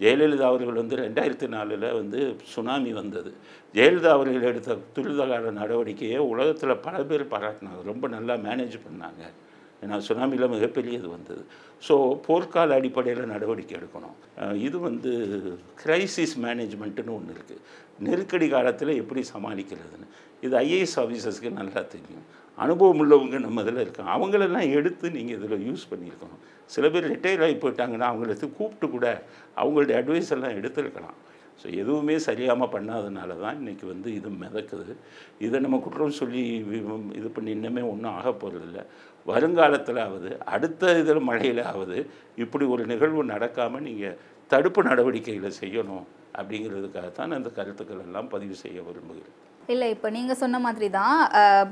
ஜெயலலிதா 0.00 0.46
அவர்கள் 0.50 0.80
வந்து 0.80 0.96
ரெண்டாயிரத்தி 0.96 1.48
நாலில் 1.48 1.92
வந்து 1.92 2.20
சுனாமி 2.44 2.92
வந்தது. 2.92 3.30
ஜெயலலிதா 3.74 4.12
அவர்கள் 4.16 4.48
எடுத்த 4.50 4.78
துரிதகால 4.94 5.50
நடவடிக்கையை 5.60 6.18
உலகத்தில் 6.32 6.82
பல 6.86 7.02
பேர் 7.04 7.32
பாராட்டினாங்க. 7.34 7.82
ரொம்ப 7.84 8.08
நல்லா 8.08 8.34
மேனேஜ் 8.46 8.78
பண்ணாங்க. 8.86 9.22
ஏன்னா 9.84 9.96
சுனாமியில் 10.08 10.52
மிகப்பெரிய 10.56 10.92
இது 11.00 11.08
வந்தது. 11.16 11.42
ஸோ 11.86 11.94
போர்க்கால 12.26 12.76
அடிப்படையில் 12.80 13.32
நடவடிக்கை 13.34 13.74
எடுக்கணும். 13.78 14.16
இது 14.66 14.76
வந்து 14.88 15.12
கிரைசிஸ் 15.82 16.36
மேனேஜ்மெண்ட்டுன்னு 16.44 17.16
ஒன்று 17.18 17.34
இருக்குது 17.36 17.60
நெருக்கடி 18.06 18.46
காலத்தில் 18.54 18.92
எப்படி 19.02 19.22
சமாளிக்கிறதுன்னு. 19.34 20.08
இது 20.46 20.54
ஐஏஎஸ் 20.64 20.96
ஆஃபீஸர்ஸ்க்கு 21.02 21.58
நல்லா 21.60 21.82
தெரியும். 21.96 22.24
அனுபவம் 22.64 23.00
உள்ளவங்க 23.02 23.36
நம்ம 23.44 23.62
இதில் 23.64 23.80
இருக்கோம் 23.84 24.10
அவங்களெல்லாம் 24.16 24.68
எடுத்து 24.78 25.06
நீங்கள் 25.16 25.36
இதில் 25.38 25.64
யூஸ் 25.68 25.84
பண்ணியிருக்கணும். 25.92 26.42
சில 26.74 26.88
பேர் 26.94 27.08
ரிட்டையர் 27.12 27.44
ஆகி 27.46 27.56
போயிட்டாங்கன்னா 27.62 28.08
அவங்களுக்கு 28.12 28.46
கூப்பிட்டு 28.58 28.86
கூட 28.96 29.06
அவங்களுடைய 29.60 29.96
அட்வைஸ் 30.00 30.32
எல்லாம் 30.36 30.56
எடுத்திருக்கலாம். 30.60 31.16
ஸோ 31.60 31.66
எதுவுமே 31.82 32.16
சரியாமல் 32.26 32.72
பண்ணாதனால 32.74 33.36
தான் 33.44 33.58
இன்றைக்கி 33.60 33.84
வந்து 33.92 34.08
இது 34.18 34.30
மிதக்குது. 34.42 34.94
இதை 35.46 35.58
நம்ம 35.64 35.78
குற்றம் 35.84 36.18
சொல்லி 36.20 36.42
இது 37.18 37.28
பண்ணி 37.36 37.50
இன்னுமே 37.56 37.84
ஒன்றும் 37.92 38.14
ஆக 38.18 38.32
போகிறதில்ல 38.42 38.82
வருங்காலத்தில் 39.26 40.00
ஆகுது 40.06 40.30
அடுத்த 40.54 40.92
இதில் 41.02 41.26
மழையில் 41.30 41.62
ஆகுது 41.70 41.98
இப்படி 42.44 42.66
ஒரு 42.74 42.84
நிகழ்வு 42.92 43.24
நடக்காமல் 43.34 43.86
நீங்கள் 43.88 44.18
தடுப்பு 44.50 44.80
நடவடிக்கைகளை 44.90 45.50
செய்யணும் 45.62 46.06
அப்படிங்கிறதுக்காக 46.38 47.08
தான் 47.18 47.36
அந்த 47.38 47.50
கருத்துக்கள் 47.58 48.04
எல்லாம் 48.06 48.32
பதிவு 48.34 48.56
செய்ய 48.62 48.78
விரும்புகிறேன். 48.88 49.36
இல்லை 49.72 49.86
இப்போ 49.92 50.08
நீங்கள் 50.14 50.38
சொன்ன 50.40 50.56
மாதிரி 50.64 50.88
தான் 50.96 51.18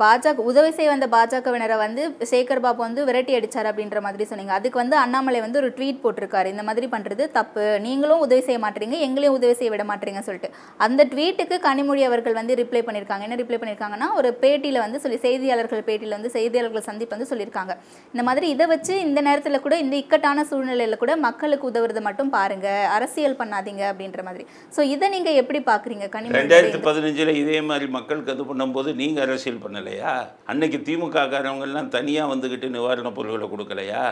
பாஜக 0.03 0.45
உதவி 0.51 0.71
செய்ய 0.77 0.89
வந்த 0.93 1.07
பாஜகவினரை 1.15 1.77
வந்து 1.83 2.03
சேகர் 2.31 2.63
பாபு 2.65 2.81
வந்து 2.85 3.01
விரட்டி 3.09 3.33
அடிச்சார் 3.39 3.69
அப்படின்ற 3.71 4.01
மாதிரி 4.07 4.25
சொன்னீங்க. 4.31 4.53
அதுக்கு 4.59 4.79
வந்து 4.83 4.97
அண்ணாமலை 5.03 5.41
வந்து 5.45 5.59
ஒரு 5.63 5.69
ட்வீட் 5.79 6.01
போட்டிருக்காரு. 6.05 6.49
இந்த 6.55 6.63
மாதிரி 6.69 6.87
பண்ணுறது 6.95 7.25
தப்பு. 7.37 7.65
நீங்களும் 7.87 8.23
உதவி 8.27 8.43
செய்ய 8.47 8.61
மாட்டீங்க 8.65 8.99
எங்களையும் 9.07 9.37
உதவி 9.39 9.57
செய்ய 9.59 9.73
விட 9.75 9.85
மாட்டீங்க 9.91 10.23
சொல்லிட்டு. 10.29 10.51
அந்த 10.87 11.07
ட்வீட்டுக்கு 11.13 11.59
கனிமொழி 11.67 12.05
அவர்கள் 12.09 12.39
வந்து 12.41 12.57
ரிப்ளை 12.63 12.83
பண்ணியிருக்காங்க. 12.87 13.27
என்ன 13.29 13.39
ரிப்ளை 13.43 13.59
பண்ணியிருக்காங்கன்னா 13.63 14.09
ஒரு 14.21 14.31
பேட்டியில் 14.45 14.83
வந்து 14.85 15.01
சொல்லி 15.05 15.19
செய்தியாளர்கள் 15.27 15.85
பேட்டியில் 15.91 16.17
வந்து 16.19 16.33
செய்தியாளர்கள் 16.39 16.87
சந்திப்பு 16.89 17.17
வந்து 17.17 17.31
சொல்லியிருக்காங்க. 17.33 17.77
இந்த 18.15 18.25
மாதிரி 18.31 18.49
இதை 18.55 18.69
வச்சு 18.75 18.97
இந்த 19.09 19.21
நேரத்தில் 19.29 19.65
கூட 19.67 19.77
இந்த 19.85 19.97
இக்கட்டான 20.03 20.47
சூழ்நிலையில் 20.53 21.01
கூட 21.05 21.13
மக்களுக்கு 21.27 21.71
உதவுறது 21.73 22.03
மட்டும் 22.09 22.33
பாருங்க. 22.39 22.69
அரசியல் 22.97 23.39
பண்ணாதீங்க 23.43 23.85
அப்படின்ற 23.93 24.23
மாதிரி. 24.31 24.47
ஸோ 24.79 24.81
இதை 24.95 25.07
நீங்கள் 25.17 25.39
எப்படி 25.45 25.63
பார்க்குறீங்க 25.71 26.09
கனிமொழி 26.17 26.41
ரெண்டாயிரத்தி 26.43 26.83
பதினஞ்சில் 26.89 27.39
இதே 27.43 27.61
மாதிரி 27.69 27.81
மக்களுக்கு 27.89 28.33
அது 28.33 28.55
பண்ணும்போது 28.55 28.95
நீங்கள் 28.95 29.25
அரசியல் 29.25 29.63
பண்ணலையா? 29.65 30.29
அன்னைக்கு 30.45 30.79
திமுககாரவங்கெல்லாம் 30.79 31.89
தனியாக 31.89 32.35
வந்துக்கிட்டு 32.35 32.69
நிவாரணப் 32.69 33.15
பொருட்களை 33.15 33.49
கொடுக்கலையா? 33.49 34.05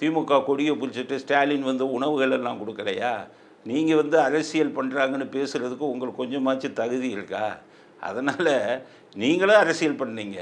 திமுக 0.00 0.44
கொடியை 0.44 0.74
பிடிச்சிட்டு 0.76 1.14
ஸ்டாலின் 1.14 1.62
வந்து 1.62 1.92
உணவுகள் 1.92 2.30
எல்லாம் 2.30 2.60
கொடுக்கலையா? 2.60 3.12
நீங்கள் 3.66 3.96
வந்து 3.96 4.20
அரசியல் 4.20 4.76
பண்ணுறாங்கன்னு 4.78 5.28
பேசுகிறதுக்கு 5.36 5.90
உங்களுக்கு 5.92 6.20
கொஞ்சமாச்சும் 6.22 6.72
தகுதி 6.72 7.10
இருக்கா? 7.10 7.58
அதனால் 8.00 8.82
நீங்களும் 9.14 9.56
அரசியல் 9.56 10.00
பண்ணீங்க. 10.02 10.38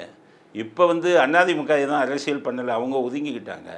இப்போ 0.54 0.86
வந்து 0.86 1.18
அதிமுக 1.22 1.86
தான் 1.86 2.04
அரசியல் 2.06 2.44
பண்ணலை 2.46 2.72
அவங்க 2.78 2.96
ஒதுங்கிக்கிட்டாங்க. 2.98 3.70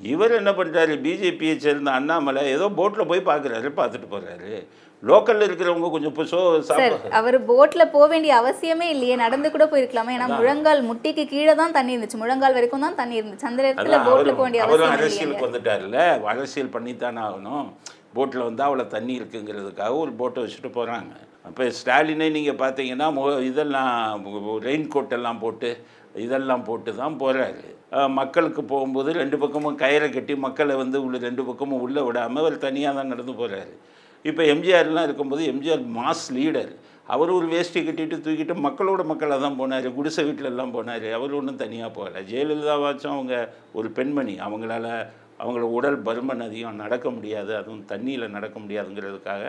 இவர் 0.00 0.32
என்ன 0.32 0.50
பண்ணுறாரு 0.50 0.94
பிஜேபியை 1.04 1.56
சேர்ந்த 1.56 1.90
அண்ணாமலை 1.90 2.42
ஏதோ 2.50 2.68
போட்டில் 2.68 3.06
போய் 3.06 3.28
பார்க்குறாரு 3.28 3.68
பார்த்துட்டு 3.76 4.08
போகிறாரு 4.10 4.66
லோக்கலில் 5.08 5.46
இருக்கிறவங்க 5.46 5.88
கொஞ்சம் 5.94 6.14
சார் 6.32 6.66
சாப்பிட 6.68 7.10
அவர் 7.18 7.36
போட்ல 7.50 7.82
போக 7.94 8.06
வேண்டிய 8.12 8.32
அவசியமே 8.40 8.86
இல்லையே. 8.94 9.16
நடந்து 9.24 9.48
கூட 9.54 9.64
போயிருக்கலாமே? 9.72 10.14
ஏன்னா 10.16 10.28
முழங்கால் 10.38 10.82
முட்டிக்கு 10.90 11.24
கீழே 11.32 11.54
தான் 11.60 11.74
தண்ணி 11.78 11.94
இருந்துச்சு. 11.94 12.20
முழங்கால் 12.22 12.56
வரைக்கும் 12.58 12.86
தான் 12.86 12.98
தண்ணி 13.00 13.18
இருந்துச்சு. 13.20 13.48
அந்த 13.50 13.62
இடத்துல 13.64 13.98
போட்ல 14.08 14.32
போக 14.38 14.46
வேண்டிய 14.46 14.64
அவரும் 14.66 14.94
அரசியலுக்கு 14.96 15.46
வந்துட்டார்ல 15.48 15.98
அரசியல் 16.32 16.74
பண்ணித்தானே 16.76 17.22
ஆகணும். 17.28 17.66
போட்டில் 18.16 18.46
வந்து 18.48 18.62
அவ்வளோ 18.66 18.84
தண்ணி 18.96 19.12
இருக்குங்கிறதுக்காக 19.20 19.94
ஒரு 20.02 20.12
போட்டை 20.18 20.40
வச்சுட்டு 20.42 20.70
போகிறாங்க 20.76 21.12
அப்போ 21.48 21.64
ஸ்டாலினை 21.78 22.26
நீங்கள் 22.36 22.60
பார்த்தீங்கன்னா 22.60 23.06
மு 23.16 23.22
இதெல்லாம் 23.48 24.22
ரெயின் 24.68 24.86
கோட் 24.92 25.16
எல்லாம் 25.16 25.40
போட்டு 25.42 25.70
இதெல்லாம் 26.24 26.62
போட்டு 26.68 26.90
தான் 27.00 27.16
போகிறாரு 27.22 27.64
மக்களுக்கு 28.18 28.62
போகும்போது 28.70 29.10
ரெண்டு 29.18 29.36
பக்கமும் 29.42 29.80
கயிறை 29.82 30.08
கட்டி 30.10 30.34
மக்களை 30.44 30.74
வந்து 30.82 30.98
உள்ள 31.06 31.18
ரெண்டு 31.26 31.42
பக்கமும் 31.48 31.82
உள்ளே 31.86 32.02
விடாமல் 32.06 32.42
அவர் 32.42 32.56
தனியாக 32.64 32.98
தான் 32.98 33.12
நடந்து 33.12 33.34
போகிறாரு 33.40 33.74
இப்போ 34.30 34.42
எம்ஜிஆர்லாம் 34.52 35.06
இருக்கும்போது 35.08 35.42
எம்ஜிஆர் 35.52 35.82
மாஸ் 35.96 36.26
லீடர். 36.36 36.72
அவர் 37.14 37.30
ஒரு 37.38 37.46
வேஷ்டி 37.54 37.80
கட்டிட்டு 37.86 38.16
தூக்கிட்டு 38.26 38.54
மக்களோட 38.66 39.02
மக்களாக 39.10 39.40
தான் 39.46 39.58
போனார் 39.58 39.88
குடிசை 39.96 40.22
வீட்டிலெல்லாம் 40.26 40.72
போனார். 40.76 41.08
அவர் 41.16 41.36
ஒன்றும் 41.38 41.60
தனியாக 41.64 41.90
போகலை. 41.96 42.20
ஜெயலலிதாவாச்சும் 42.30 43.16
அவங்க 43.16 43.34
ஒரு 43.78 43.90
பெண்மணி 43.98 44.34
அவங்களால 44.46 44.86
அவங்கள 45.42 45.64
உடல் 45.76 45.98
பருமன் 46.06 46.44
அதிகம் 46.46 46.80
நடக்க 46.82 47.06
முடியாது 47.14 47.52
அதுவும் 47.60 47.84
தண்ணியில் 47.92 48.34
நடக்க 48.36 48.56
முடியாதுங்கிறதுக்காக 48.64 49.44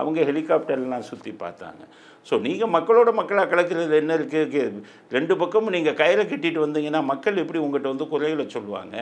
அவங்க 0.00 0.20
ஹெலிகாப்டர்லாம் 0.30 1.08
சுற்றி 1.10 1.32
பார்த்தாங்க. 1.44 1.82
ஸோ 2.28 2.34
நீங்கள் 2.46 2.72
மக்களோட 2.76 3.10
மக்களாக 3.20 3.50
கலக்கிறது 3.52 3.94
என்ன 4.02 4.18
இருக்குது 4.18 4.82
ரெண்டு 5.16 5.34
பக்கமும் 5.42 5.74
நீங்கள் 5.76 5.98
கயிறை 6.02 6.24
கட்டிட்டு 6.32 6.64
வந்தீங்கன்னா 6.64 7.02
மக்கள் 7.12 7.42
எப்படி 7.44 7.62
உங்கள்கிட்ட 7.66 7.94
வந்து 7.94 8.10
குறைகளை 8.12 8.46
சொல்லுவாங்க? 8.56 8.96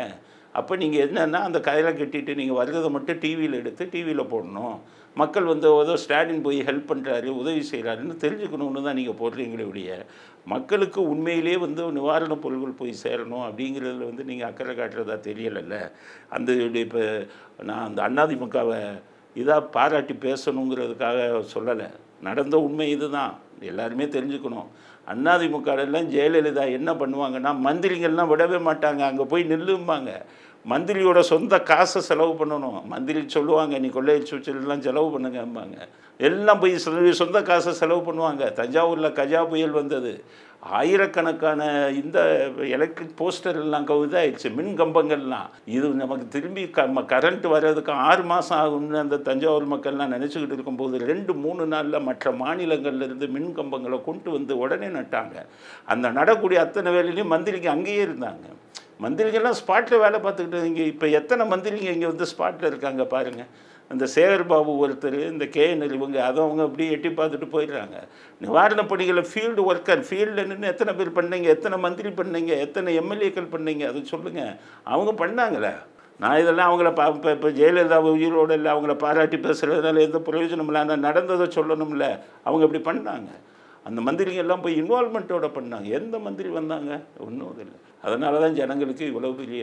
அப்போ 0.58 0.74
நீங்கள் 0.82 1.04
என்னென்னா 1.06 1.40
அந்த 1.48 1.58
கயிறை 1.68 1.90
கட்டிட்டு 1.98 2.32
நீங்கள் 2.40 2.60
வர்றதை 2.60 2.90
மட்டும் 2.96 3.20
டிவியில் 3.24 3.58
எடுத்து 3.62 3.84
டிவியில் 3.94 4.30
போடணும். 4.32 4.76
மக்கள் 5.20 5.50
வந்து 5.52 5.68
ஏதோ 5.82 5.94
ஸ்டாலின் 6.02 6.44
போய் 6.46 6.58
ஹெல்ப் 6.68 6.90
பண்ணுறாரு 6.90 7.28
உதவி 7.42 7.62
செய்கிறாருன்னு 7.70 8.16
தெரிஞ்சுக்கணும்னு 8.24 8.86
தான் 8.86 8.98
நீங்கள் 9.00 9.20
போடுறீங்களே 9.20 9.66
ஒழிய 9.70 9.92
மக்களுக்கு 10.52 11.00
உண்மையிலேயே 11.12 11.56
வந்து 11.64 11.82
நிவாரணப் 11.96 12.42
பொருட்கள் 12.44 12.78
போய் 12.80 12.92
சேரணும் 13.04 13.44
அப்படிங்கிறதுல 13.46 14.08
வந்து 14.10 14.24
நீங்கள் 14.30 14.48
அக்கறை 14.50 14.74
காட்டுறதா 14.76 15.16
தெரியலைல்ல. 15.28 15.76
அந்த 16.36 16.52
இப்போ 16.84 17.02
நான் 17.68 17.86
அந்த 17.88 18.00
அண்ணாதிமுகவை 18.08 18.80
இதாக 19.36 19.66
பாராட்டி 19.76 20.14
பேசணுங்கிறதுக்காக 20.26 21.18
சொல்லலை. 21.54 21.88
நடந்த 22.28 22.56
உண்மை 22.66 22.86
இதுதான். 22.96 23.34
எல்லாருமே 23.72 24.06
தெரிஞ்சுக்கணும். 24.16 24.68
அண்ணாதிமுகலாம் 25.12 26.08
ஜெயலலிதா 26.14 26.64
என்ன 26.78 26.90
பண்ணுவாங்கன்னா 27.02 27.52
மந்திரிகள்லாம் 27.66 28.30
விடவே 28.32 28.58
மாட்டாங்க. 28.68 29.02
அங்கே 29.10 29.24
போய் 29.32 29.50
நில்லும்பாங்க. 29.52 30.10
மந்திரியோட 30.70 31.20
சொந்த 31.20 31.60
காசை 31.60 32.02
செலவு 32.02 32.46
பண்ணணும். 32.46 32.84
மந்திரி 32.84 33.24
சொல்லுவாங்க 33.26 33.78
நீ 33.78 33.88
கொள்ளையடிச்சு 33.88 34.30
வச்சதெல்லாம் 34.30 34.78
செலவு 34.78 35.20
பண்ணுங்கம்பாங்க. 35.20 35.78
எல்லாம் 36.18 36.60
போய் 36.60 36.78
சொ- 36.86 37.10
சொந்த 37.10 37.42
காசை 37.42 37.72
செலவு 37.72 38.12
பண்ணுவாங்க. 38.12 38.52
தஞ்சாவூரில் 38.52 39.12
கஜா 39.12 39.48
புயல் 39.48 39.70
வந்தது. 39.70 40.24
ஆயிரக்கணக்கான 40.60 41.88
இந்த 41.88 42.48
எலக்ட்ரிக் 42.56 43.22
போஸ்டர் 43.22 43.60
எல்லாம் 43.60 43.86
இதாகிடுச்சு 43.86 44.54
மின் 44.54 44.80
கம்பங்கள்லாம். 44.80 45.48
இது 45.64 45.88
நமக்கு 45.88 46.28
திரும்பி 46.28 46.70
க 46.70 46.82
கரண்ட் 46.82 47.48
வர்றதுக்கு 47.48 47.92
ஆறு 47.92 48.22
மாதம் 48.22 48.58
ஆகும்னு 48.58 48.98
அந்த 48.98 49.16
தஞ்சாவூர் 49.16 49.68
மக்கள்லாம் 49.68 50.12
நினச்சிக்கிட்டு 50.12 50.52
இருக்கும்போது 50.52 50.98
ரெண்டு 50.98 51.34
மூணு 51.34 51.66
நாளில் 51.66 52.00
மற்ற 52.00 52.32
மாநிலங்கள்லேருந்து 52.32 53.28
மின் 53.28 53.56
கம்பங்களை 53.56 54.04
கொண்டு 54.04 54.30
வந்து 54.30 54.58
உடனே 54.58 54.86
நட்டாங்க. 54.86 55.46
அந்த 55.84 56.10
நடக்கூடிய 56.10 56.60
அத்தனை 56.60 56.92
வேலையிலையும் 56.92 57.26
மந்திரிக்கு 57.26 57.68
அங்கேயே 57.68 58.04
இருந்தாங்க. 58.04 58.56
மந்திரிகள்லாம் 59.00 59.58
ஸ்பாட்டில் 59.60 60.02
வேலை 60.04 60.18
பார்த்துக்கிட்டு 60.18 60.68
இங்கே 60.70 60.84
இப்போ 60.92 61.06
எத்தனை 61.20 61.44
மந்திரிங்க 61.52 61.90
இங்கே 61.96 62.08
வந்து 62.12 62.26
ஸ்பாட்டில் 62.32 62.70
இருக்காங்க 62.70 63.04
பாருங்கள் 63.14 63.50
அந்த 63.90 64.04
சேகர் 64.14 64.42
பாபு 64.46 64.72
ஒருத்தர் 64.84 65.16
இந்த 65.32 65.44
கேஎன்எல் 65.54 65.94
இவங்க 65.98 66.18
அதை 66.24 66.38
அவங்க 66.44 66.62
அப்படியே 66.62 66.88
எட்டி 66.90 67.08
பார்த்துட்டு 67.08 67.46
போயிடுறாங்க. 67.52 67.96
நிவாரணப் 68.40 68.90
பணிகளை 68.90 69.22
ஃபீல்டு 69.30 69.62
ஒர்க்கர் 69.70 70.02
ஃபீல்டில் 70.08 70.48
நின்று 70.50 70.72
எத்தனை 70.72 70.92
பேர் 70.94 71.16
பண்ணீங்க 71.18 71.48
எத்தனை 71.56 71.78
மந்திரி 71.78 72.10
பண்ணீங்க 72.18 72.52
எத்தனை 72.64 72.92
எம்எல்ஏக்கள் 73.00 73.52
பண்ணீங்க 73.54 73.84
அதை 73.90 74.02
சொல்லுங்கள் 74.12 74.52
அவங்க 74.84 75.12
பண்ணாங்களே 75.24 75.72
நான் 76.20 76.38
இதெல்லாம் 76.42 76.68
அவங்கள 76.70 76.90
பா 76.92 77.04
இப்போ 77.14 77.30
இப்போ 77.30 77.48
ஜெயலலிதா 77.48 77.98
உயிரோடு 78.12 78.54
இல்லை 78.58 78.70
அவங்கள 78.74 78.94
பாராட்டி 79.04 79.36
பேசுகிறதுனால 79.36 80.00
எந்த 80.00 80.18
பிரயோஜனம் 80.28 80.70
இல்லை 80.70 80.80
ஆனால் 80.80 81.04
நடந்ததை 81.08 81.46
சொல்லணும்ல. 81.58 82.06
அவங்க 82.44 82.64
இப்படி 82.68 82.82
பண்ணாங்க. 82.90 83.30
அந்த 83.88 84.00
மந்திரிங்க 84.06 84.44
எல்லாம் 84.44 84.64
போய் 84.64 84.80
இன்வால்மெண்ட்டோட 84.82 85.48
பண்ணாங்க. 85.58 85.88
எந்த 85.98 86.16
மந்திரி 86.26 86.48
வந்தாங்க? 86.60 86.90
ஒன்றும் 87.26 87.60
இல்லை. 87.64 87.76
அதனால 88.06 88.40
தான் 88.44 88.58
ஜனங்களுக்கு 88.60 89.04
இவ்வளோ 89.12 89.30
பெரிய 89.42 89.62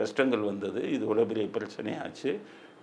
கஷ்டங்கள் 0.00 0.44
வந்தது. 0.50 0.80
இது 0.94 1.02
இவ்வளோ 1.06 1.24
பெரிய 1.32 1.46
பிரச்சனையாச்சு 1.56 2.30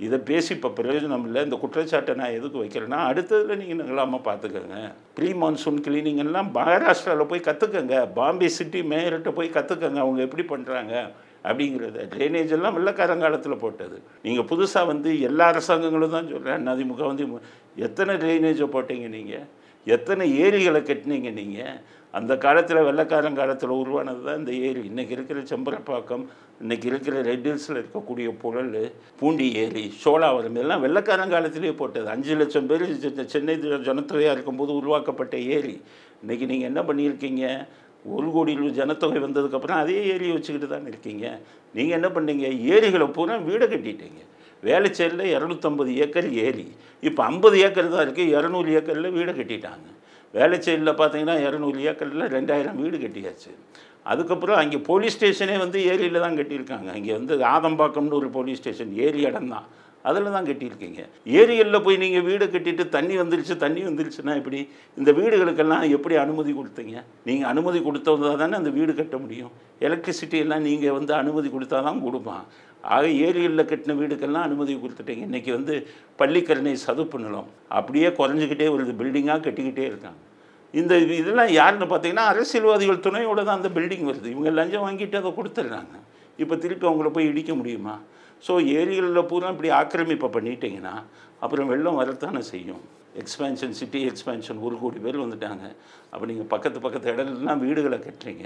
இதை 0.05 0.17
பேசி 0.29 0.50
இப்போ 0.55 0.70
பிரயோஜனம் 0.77 1.25
இல்லை. 1.27 1.39
இந்த 1.48 1.55
குற்றச்சாட்டை 1.62 2.13
நான் 2.20 2.36
எதுக்கு 2.38 2.58
வைக்கிறேன்னா 2.62 3.00
அடுத்ததில் 3.10 3.60
நீங்கள் 3.62 3.79
நிகழாமல் 3.79 4.24
பார்த்துக்கோங்க 4.27 4.77
ப்ரீ 5.17 5.29
மான்சூன் 5.41 5.79
கிளீனிங் 5.88 6.22
எல்லாம் 6.25 6.50
மகாராஷ்டிராவில் 6.58 7.29
போய் 7.31 7.48
கற்றுக்கங்க 7.48 7.96
பாம்பே 8.17 8.50
சிட்டி 8.58 8.81
மேயர்கிட்ட 8.91 9.31
போய் 9.39 9.55
கற்றுக்கங்க 9.58 10.00
அவங்க 10.05 10.22
எப்படி 10.27 10.46
பண்ணுறாங்க 10.53 10.93
அப்படிங்கிறத. 11.50 12.00
ட்ரைனேஜ் 12.13 12.55
எல்லாம் 12.58 12.75
வெள்ளக்காரங்காலத்தில் 12.77 13.62
போட்டது. 13.63 13.98
நீங்கள் 14.25 14.48
புதுசாக 14.51 14.89
வந்து 14.91 15.12
எல்லா 15.29 15.48
அரசாங்கங்களும் 15.53 16.15
தான் 16.17 16.31
சொல்கிறேன் 16.34 16.72
அதிமுக 16.74 17.03
வந்து 17.12 17.25
எத்தனை 17.88 18.15
ட்ரைனேஜை 18.24 18.67
போட்டீங்க 18.75 19.10
நீங்கள் 19.17 19.48
எத்தனை 19.85 20.25
ஏரிகளை 20.43 20.81
கட்டினீங்க 20.81 21.31
நீங்கள் 21.39 21.77
அந்த 22.13 22.33
காலத்தில் 22.38 22.85
வெள்ளக்காரங்காலத்தில் 22.88 23.73
உருவானது 23.81 24.21
தான் 24.25 24.39
இந்த 24.39 24.51
ஏரி. 24.67 24.81
இன்றைக்கி 24.91 25.13
இருக்கிற 25.17 25.39
செம்பரப்பாக்கம் 25.51 26.23
இன்றைக்கி 26.63 26.88
இருக்கிற 26.91 27.21
ரெட் 27.21 27.47
ஹில்ஸில் 27.50 27.79
இருக்கக்கூடிய 27.81 28.29
புழல் 28.41 28.73
பூண்டி 29.19 29.47
ஏரி 29.63 29.85
சோழாவரம் 30.03 30.55
இதெல்லாம் 30.57 30.83
வெள்ளக்காரங்காலத்திலே 30.85 31.71
போட்டது. 31.81 32.07
அஞ்சு 32.15 32.35
லட்சம் 32.41 32.67
பேர் 32.71 32.83
சென்னை 33.33 33.55
ஜனத்தொகையாக 33.88 34.35
இருக்கும்போது 34.35 34.73
உருவாக்கப்பட்ட 34.81 35.38
ஏரி. 35.57 35.77
இன்றைக்கி 36.23 36.45
நீங்கள் 36.51 36.69
என்ன 36.71 36.83
பண்ணியிருக்கீங்க? 36.89 37.45
ஒரு 38.15 38.27
கோடி 38.35 38.53
ஜனத்தொகை 38.81 39.19
வந்ததுக்கப்புறம் 39.23 39.81
அதே 39.83 39.97
ஏரியை 40.13 40.35
வச்சுக்கிட்டு 40.35 40.67
தான் 40.67 40.88
இருக்கீங்க. 40.91 41.25
நீங்கள் 41.73 41.97
என்ன 42.00 42.09
பண்ணீங்க? 42.15 42.45
ஏரிகளை 42.75 43.07
பூரா 43.17 43.35
வீடை 43.50 43.67
கட்டிட்டீங்க. 43.73 44.21
வேலைச்சேரியில் 44.70 45.25
இரநூத்தம்பது 45.36 45.91
ஏக்கர் 46.06 46.30
ஏரி. 46.46 46.68
இப்போ 47.10 47.22
ஐம்பது 47.32 47.58
ஏக்கர் 47.68 47.94
தான் 47.96 48.06
இருக்குது 48.08 48.34
இரநூறு 48.38 48.70
ஏக்கரில் 48.80 49.15
வீடை 49.18 49.34
கட்டிட்டாங்க. 49.39 49.88
வேலைச்சேரியில் 50.39 51.00
பார்த்தீங்கன்னா 51.01 51.38
இரநூறு 51.48 51.80
ஏக்கரில் 51.91 52.25
ரெண்டாயிரம் 52.38 52.80
வீடு 52.84 52.98
கட்டியாச்சு. 53.03 53.51
அதுக்கப்புறம் 54.12 54.60
அங்கே 54.62 54.77
போலீஸ் 54.89 55.15
ஸ்டேஷனே 55.18 55.56
வந்து 55.63 55.80
ஏரியில் 55.91 56.24
தான் 56.25 56.38
கட்டியிருக்காங்க. 56.39 56.89
இங்கே 57.00 57.13
வந்து 57.20 57.34
ஆதம்பாக்கம்னு 57.56 58.20
ஒரு 58.22 58.30
போலீஸ் 58.38 58.62
ஸ்டேஷன் 58.62 58.94
ஏரி 59.06 59.22
இடம் 59.30 59.51
தான். 59.56 59.68
அதில் 60.10 60.32
தான் 60.36 60.48
கட்டியிருக்கீங்க. 60.48 61.01
ஏரிகளில் 61.39 61.84
போய் 61.86 62.00
நீங்கள் 62.03 62.25
வீடு 62.30 62.46
கட்டிட்டு 62.53 62.84
தண்ணி 62.96 63.15
வந்துருச்சு 63.22 63.56
தண்ணி 63.63 63.82
வந்துருச்சுன்னா 63.88 64.34
எப்படி? 64.39 64.60
இந்த 65.00 65.12
வீடுகளுக்கெல்லாம் 65.20 65.86
எப்படி 65.96 66.15
அனுமதி 66.24 66.51
கொடுத்தீங்க? 66.60 66.96
நீங்கள் 67.27 67.50
அனுமதி 67.51 67.80
கொடுத்ததா 67.88 68.32
தானே 68.41 68.56
அந்த 68.62 68.72
வீடு 68.77 68.94
கட்ட 69.01 69.18
முடியும். 69.24 69.51
எலக்ட்ரிசிட்டி 69.88 70.39
எல்லாம் 70.46 70.65
நீங்கள் 70.70 70.96
வந்து 70.98 71.13
அனுமதி 71.22 71.50
கொடுத்தா 71.56 71.80
தான் 71.89 72.03
கொடுப்பான். 72.08 72.46
ஆக 72.95 73.03
ஏரிகளில் 73.25 73.69
கட்டின 73.71 73.95
வீடுக்கெல்லாம் 74.01 74.45
அனுமதி 74.47 74.73
கொடுத்துட்டீங்க 74.83 75.23
இன்றைக்கி 75.29 75.51
வந்து 75.57 75.73
பள்ளிக்கரணை 76.19 76.73
சதுப்பு 76.85 77.17
நிலம். 77.23 77.50
அப்படியே 77.79 78.09
குறைஞ்சிக்கிட்டே 78.19 78.67
வருது. 78.75 78.93
பில்டிங்காக 79.01 79.43
கட்டிக்கிட்டே 79.47 79.85
இருக்காங்க. 79.91 80.21
இந்த 80.73 80.93
இதெல்லாம் 81.21 81.51
யாருன்னு 81.59 81.88
பார்த்தீங்கன்னா 81.91 82.25
அரசியல்வாதிகள் 82.33 83.03
துணையோடு 83.07 83.43
தான் 83.47 83.59
அந்த 83.59 83.69
பில்டிங் 83.77 84.07
வருது. 84.09 84.27
இவங்க 84.33 84.51
லஞ்சம் 84.59 84.85
வாங்கிட்டு 84.88 85.19
அதை 85.21 85.31
கொடுத்துட்றாங்க. 85.39 85.95
இப்போ 86.41 86.55
திருப்பி 86.63 86.88
அவங்கள 86.89 87.09
போய் 87.17 87.29
இடிக்க 87.31 87.53
முடியுமா? 87.59 87.95
ஸோ 88.45 88.53
ஏரிகளில் 88.79 89.27
பூரா 89.31 89.50
இப்படி 89.55 89.69
ஆக்கிரமிப்பை 89.81 90.29
பண்ணிட்டீங்கன்னா 90.35 90.95
அப்புறம் 91.43 91.69
வெள்ளம் 91.73 92.00
வரத்தானே 92.01 92.41
செய்யும்? 92.51 92.81
எக்ஸ்பேன்ஷன் 93.21 93.75
சிட்டி 93.79 94.00
எக்ஸ்பேன்ஷன் 94.09 94.59
ஒரு 94.65 94.75
கோடி 94.81 95.00
பேர் 95.05 95.24
வந்துட்டாங்க. 95.24 95.65
அப்போ 96.11 96.25
நீங்கள் 96.31 96.50
பக்கத்து 96.53 96.79
பக்கத்து 96.85 97.13
இடத்துலலாம் 97.13 97.61
வீடுகளை 97.65 97.98
கட்டுறீங்க. 98.07 98.46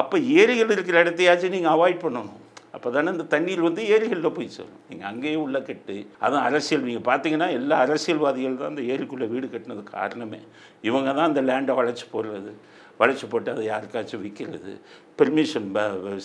அப்போ 0.00 0.18
ஏரிகள் 0.40 0.74
இருக்கிற 0.76 0.96
இடத்தையாச்சும் 1.04 1.54
நீங்கள் 1.56 1.74
அவாய்ட் 1.76 2.04
பண்ணணும். 2.04 2.40
அப்போ 2.76 2.88
தானே 2.94 3.12
இந்த 3.14 3.24
தண்ணீர் 3.34 3.66
வந்து 3.66 3.82
ஏரிகளில் 3.94 4.34
போய் 4.38 4.48
சேரும். 4.56 4.80
நீங்கள் 4.90 5.08
அங்கேயே 5.10 5.36
உள்ள 5.44 5.58
கட்டு 5.68 5.94
அதுதான் 6.22 6.46
அரசியல் 6.48 6.86
நீங்கள் 6.88 7.06
பார்த்தீங்கன்னா 7.10 7.48
எல்லா 7.58 7.76
அரசியல்வாதிகள் 7.84 8.58
தான் 8.62 8.72
அந்த 8.72 8.82
ஏரிக்குள்ளே 8.94 9.28
வீடு 9.34 9.46
கட்டினது 9.54 9.84
காரணமே. 9.96 10.40
இவங்க 10.88 11.08
தான் 11.18 11.28
அந்த 11.30 11.42
லேண்டை 11.50 11.76
வளைச்சி 11.80 12.06
போடுறது 12.14 12.52
வளைச்சி 13.00 13.26
போட்டு 13.32 13.50
அதை 13.54 13.64
யாருக்காச்சும் 13.70 14.22
விற்கிறது 14.26 14.74
பெர்மிஷன் 15.20 15.70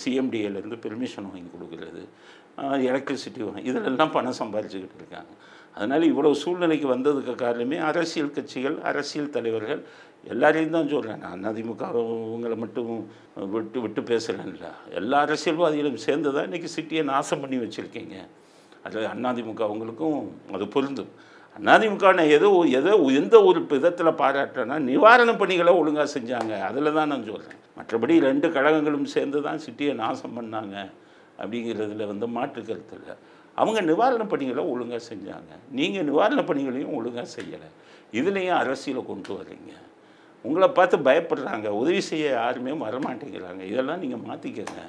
சிஎம்டிஏலேருந்து 0.03 0.79
பெர்மிஷன் 0.85 1.29
வாங்கி 1.31 1.49
கொடுக்குறது 1.55 2.03
எலக்ட்ரிசிட்டி 2.89 3.41
வாங்கி 3.47 3.67
இதிலெல்லாம் 3.71 4.13
பணம் 4.15 4.39
சம்பாதிச்சுக்கிட்டு 4.41 4.97
இருக்காங்க. 5.01 5.31
அதனால் 5.75 6.05
இவ்வளோ 6.11 6.29
சூழ்நிலைக்கு 6.43 6.87
வந்ததுக்கு 6.93 7.33
காரணமே 7.43 7.77
அரசியல் 7.89 8.33
கட்சிகள் 8.37 8.77
அரசியல் 8.89 9.33
தலைவர்கள் 9.35 9.81
எல்லாரையும் 10.23 10.75
தான் 10.75 10.91
சொல்கிறேன் 10.93 11.21
நான் 11.25 11.47
அதிமுக 11.49 11.83
அவங்களை 11.91 12.55
மட்டும் 12.63 12.91
விட்டு 13.53 13.77
விட்டு 13.83 14.01
பேசுகிறேன்ல 14.11 14.67
எல்லா 14.99 15.19
அரசியல்வாதிகளும் 15.25 16.03
சேர்ந்து 16.05 16.33
தான் 16.35 16.47
இன்றைக்கி 16.49 16.69
சிட்டியை 16.77 17.03
நாசம் 17.11 17.41
பண்ணி 17.43 17.57
வச்சுருக்கீங்க. 17.63 18.15
அது 18.85 18.99
அதிமுக 19.31 19.63
அவங்களுக்கும் 19.69 20.19
அது 20.55 20.67
பொருந்தும். 20.75 21.11
அதிமுக 21.73 22.13
நான் 22.19 22.33
எதோ 22.37 22.49
எந்த 23.21 23.35
ஒரு 23.49 23.59
விதத்தில் 23.73 24.19
பாராட்டுறேன்னா 24.21 24.77
நிவாரண 24.91 25.31
பணிகளை 25.41 25.73
ஒழுங்காக 25.81 26.07
செஞ்சாங்க. 26.15 26.53
அதில் 26.69 26.95
தான் 26.97 27.11
நான் 27.13 27.27
சொல்கிறேன் 27.31 27.59
மற்றபடி 27.77 28.15
ரெண்டு 28.29 28.47
கழகங்களும் 28.55 29.11
சேர்ந்து 29.15 29.39
தான் 29.47 29.61
சிட்டியை 29.65 29.93
நாசம் 30.03 30.35
பண்ணாங்க 30.37 30.75
அப்படிங்கிறதுல 31.41 32.07
வந்து 32.13 32.27
மாற்று 32.37 32.61
கருத்து 32.69 32.95
இல்லை. 32.99 33.15
அவங்க 33.61 33.79
நிவாரண 33.91 34.23
பணிகளை 34.33 34.63
ஒழுங்காக 34.73 35.01
செஞ்சாங்க. 35.11 35.51
நீங்கள் 35.77 36.07
நிவாரண 36.09 36.41
பணிகளையும் 36.49 36.95
ஒழுங்காக 36.97 37.27
செய்யலை. 37.37 37.69
இதுலேயும் 38.19 38.59
அரசியலை 38.63 39.01
கொண்டு 39.09 39.31
வர்றீங்க. 39.37 39.71
உங்களை 40.45 40.67
பார்த்து 40.77 40.97
பயப்படுறாங்க. 41.07 41.67
உதவி 41.81 42.01
செய்ய 42.09 42.27
யாருமே 42.39 42.75
வரமாட்டேங்கிறாங்க. 42.85 43.63
இதெல்லாம் 43.71 44.03
நீங்கள் 44.03 44.25
மாற்றிக்கங்க 44.29 44.79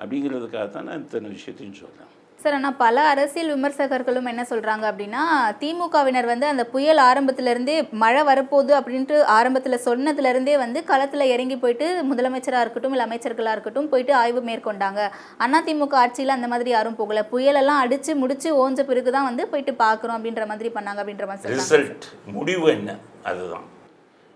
அப்படிங்கிறதுக்காக 0.00 0.66
தான் 0.76 0.86
நான் 0.88 1.02
இத்தனை 1.06 1.30
விஷயத்தையும் 1.36 1.80
சொல்கிறேன் 1.80 2.10
சார் 2.38 2.56
ஆனால் 2.56 2.76
பல 2.82 2.96
அரசியல் 3.10 3.50
விமர்சகர்களும் 3.52 4.26
என்ன 4.30 4.42
சொல்கிறாங்க 4.50 4.84
அப்படின்னா 4.90 5.22
திமுகவினர் 5.60 6.28
வந்து 6.30 6.46
அந்த 6.50 6.64
புயல் 6.72 7.00
ஆரம்பத்திலேருந்தே 7.06 7.76
மழை 8.02 8.22
வரப்போகுது 8.30 8.72
அப்படின்ட்டு 8.78 9.16
ஆரம்பத்தில் 9.36 9.84
சொன்னதுலேருந்தே 9.86 10.54
வந்து 10.64 10.80
களத்தில் 10.90 11.30
இறங்கி 11.34 11.56
போயிட்டு 11.62 11.86
முதலமைச்சராக 12.10 12.64
இருக்கட்டும் 12.64 12.94
இல்லை 12.96 13.06
அமைச்சர்களாக 13.08 13.54
இருக்கட்டும் 13.56 13.88
போயிட்டு 13.92 14.14
ஆய்வு 14.22 14.42
மேற்கொண்டாங்க. 14.50 15.00
அதிமுக 15.46 15.96
ஆட்சியில் 16.02 16.36
அந்த 16.36 16.50
மாதிரி 16.54 16.72
யாரும் 16.76 16.98
போகல. 17.00 17.22
புயலெல்லாம் 17.32 17.82
அடித்து 17.84 18.14
முடிச்சு 18.22 18.50
ஓஞ்ச 18.64 18.84
பிறகு 18.90 19.12
தான் 19.16 19.28
வந்து 19.30 19.46
போயிட்டு 19.54 19.74
பார்க்குறோம் 19.84 20.18
அப்படின்ற 20.18 20.44
மாதிரி 20.52 20.72
பண்ணாங்க 20.76 21.02
அப்படின்ற 21.04 21.26
மாதிரி 21.32 21.54
ரிசல்ட் 21.60 22.06
முடிவு 22.38 22.68
என்ன? 22.76 22.98
அதுதான். 23.30 23.66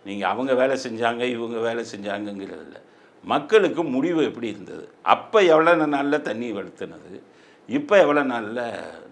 நீங்கள் 0.06 0.30
அவங்க 0.32 0.52
வேலை 0.60 0.76
செஞ்சாங்க 0.84 1.22
இவங்க 1.36 1.58
வேலை 1.68 1.82
செஞ்சாங்கங்கிறது 1.92 2.64
இல்லை. 2.66 2.80
மக்களுக்கு 3.24 3.82
முடிவு 3.94 4.20
எப்படி 4.28 4.48
இருந்தது? 4.54 4.84
அப்போ 5.14 5.38
எவ்வளோ 5.54 5.86
நாளில் 5.94 6.26
தண்ணி 6.28 6.48
வளர்த்துனது? 6.58 7.12
இப்போ 7.68 7.94
எவ்வளோ 8.04 8.22
நாளில் 8.32 8.62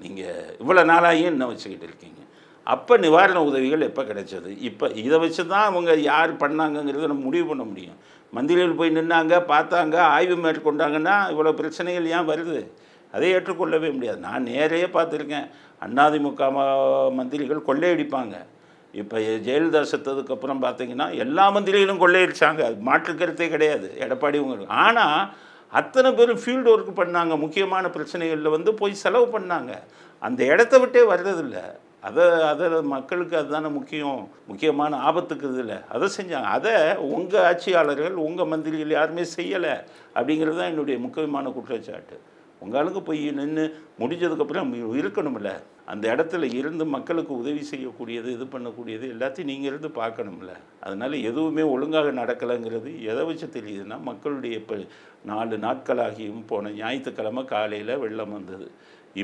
நீங்கள் 0.03 0.55
இவ்வளோ 0.63 0.85
நாளாகியும் 0.93 1.33
என்ன 1.35 1.47
வச்சுக்கிட்டு 1.47 1.87
இருக்கீங்க? 1.89 2.21
அப்போ 2.67 2.95
நிவாரண 2.97 3.39
உதவிகள் 3.49 3.89
எப்போ 3.89 4.03
கிடைச்சது? 4.03 4.51
இப்போ 4.69 4.87
இதை 5.03 5.17
வச்சு 5.25 5.43
தான் 5.47 5.67
அவங்க 5.71 5.91
யார் 6.13 6.33
பண்ணாங்கங்கிறத 6.43 7.11
நம்ம 7.13 7.27
முடிவு 7.29 7.47
பண்ண 7.51 7.65
முடியும். 7.65 7.99
மந்திரிகள் 8.37 8.79
போய் 8.81 8.97
நின்னாங்க 8.97 9.35
பார்த்தாங்க 9.53 9.97
ஆய்வு 10.15 10.37
மேற்கொண்டாங்கன்னா 10.47 11.15
இவ்வளோ 11.33 11.53
பிரச்சனைகள் 11.61 12.11
ஏன் 12.17 12.29
வருது? 12.31 12.59
அதை 13.15 13.29
ஏற்றுக்கொள்ளவே 13.35 13.89
முடியாது. 13.97 14.19
நான் 14.19 14.47
நேரையே 14.51 14.89
பார்த்துருக்கேன். 14.97 15.47
அதிமுக 15.85 16.49
மந்திரிகள் 17.19 17.67
கொள்ளையடிப்பாங்க. 17.69 18.37
இப்போ 19.01 19.17
ஜெயலலிதா 19.47 19.81
செத்ததுக்கு 19.93 20.35
அப்புறம் 20.35 20.63
பார்த்தீங்கன்னா 20.63 21.07
எல்லா 21.25 21.45
மந்திரிகளும் 21.55 22.03
கொள்ளையடிச்சாங்க. 22.03 22.61
அது 22.69 22.77
மாற்று 22.89 23.13
கருத்தே 23.15 23.49
கிடையாது. 23.55 23.89
எடப்பாடி 24.05 24.39
உங்களுக்கு 24.45 24.75
ஆனால் 24.85 25.33
அத்தனை 25.79 26.11
பேரும் 26.13 26.41
ஃபீல்டு 26.43 26.71
ஒர்க் 26.75 27.01
பண்ணாங்க. 27.01 27.35
முக்கியமான 27.45 27.89
பிரச்சனைகளில் 27.97 28.55
வந்து 28.57 28.71
போய் 28.81 29.03
செலவு 29.03 29.27
பண்ணாங்க. 29.39 29.73
அந்த 30.19 30.41
இடத்த 30.53 30.79
விட்டே 30.79 31.03
வர்றதில்லை. 31.13 31.65
அதை 32.09 32.25
அதை 32.51 32.67
மக்களுக்கு 32.95 33.35
அதுதானே 33.37 33.69
முக்கியம். 33.79 34.21
முக்கியமான 34.51 34.99
ஆபத்துக்கு 35.09 35.47
இதில். 35.53 35.77
அதை 35.95 36.09
செஞ்சாங்க. 36.19 36.49
அதை 36.57 36.75
உங்கள் 37.15 37.45
ஆட்சியாளர்கள் 37.51 38.17
உங்கள் 38.27 38.51
மந்திரிகள் 38.53 38.97
யாருமே 38.99 39.25
செய்யலை. 39.37 39.75
அப்படிங்கிறது 40.17 40.59
தான் 40.61 40.73
என்னுடைய 40.73 40.99
முக்கியமான 41.07 41.53
குற்றச்சாட்டு. 41.57 42.17
உங்களுக்கு 42.67 43.01
போய் 43.09 43.25
நின்று 43.39 43.65
முடிஞ்சதுக்கப்புறம் 44.01 44.71
இருக்கணும்ல. 45.01 45.51
அந்த 45.93 46.05
இடத்துல 46.15 46.47
இருந்து 46.59 46.85
மக்களுக்கு 46.95 47.33
உதவி 47.43 47.63
செய்யக்கூடியது 47.71 48.29
இது 48.37 48.45
பண்ணக்கூடியது 48.55 49.05
எல்லாத்தையும் 49.15 49.51
நீங்கள் 49.51 49.71
இருந்து 49.71 49.91
பார்க்கணும்ல. 50.01 50.53
அதனால் 50.87 51.15
எதுவுமே 51.29 51.65
ஒழுங்காக 51.75 52.13
நடக்கலைங்கிறது 52.21 52.91
எதை 53.11 53.23
வச்சு 53.29 53.47
தெரியுதுன்னா 53.57 53.99
மக்களுடைய 54.09 54.57
இப்போ 54.63 54.77
நாலு 55.31 55.57
நாட்களாகியும் 55.67 56.43
போன 56.51 56.73
ஞாயிற்றுக்கிழமை 56.81 57.45
காலையில் 57.55 57.95
வெள்ளம் 58.05 58.35
வந்தது. 58.39 58.69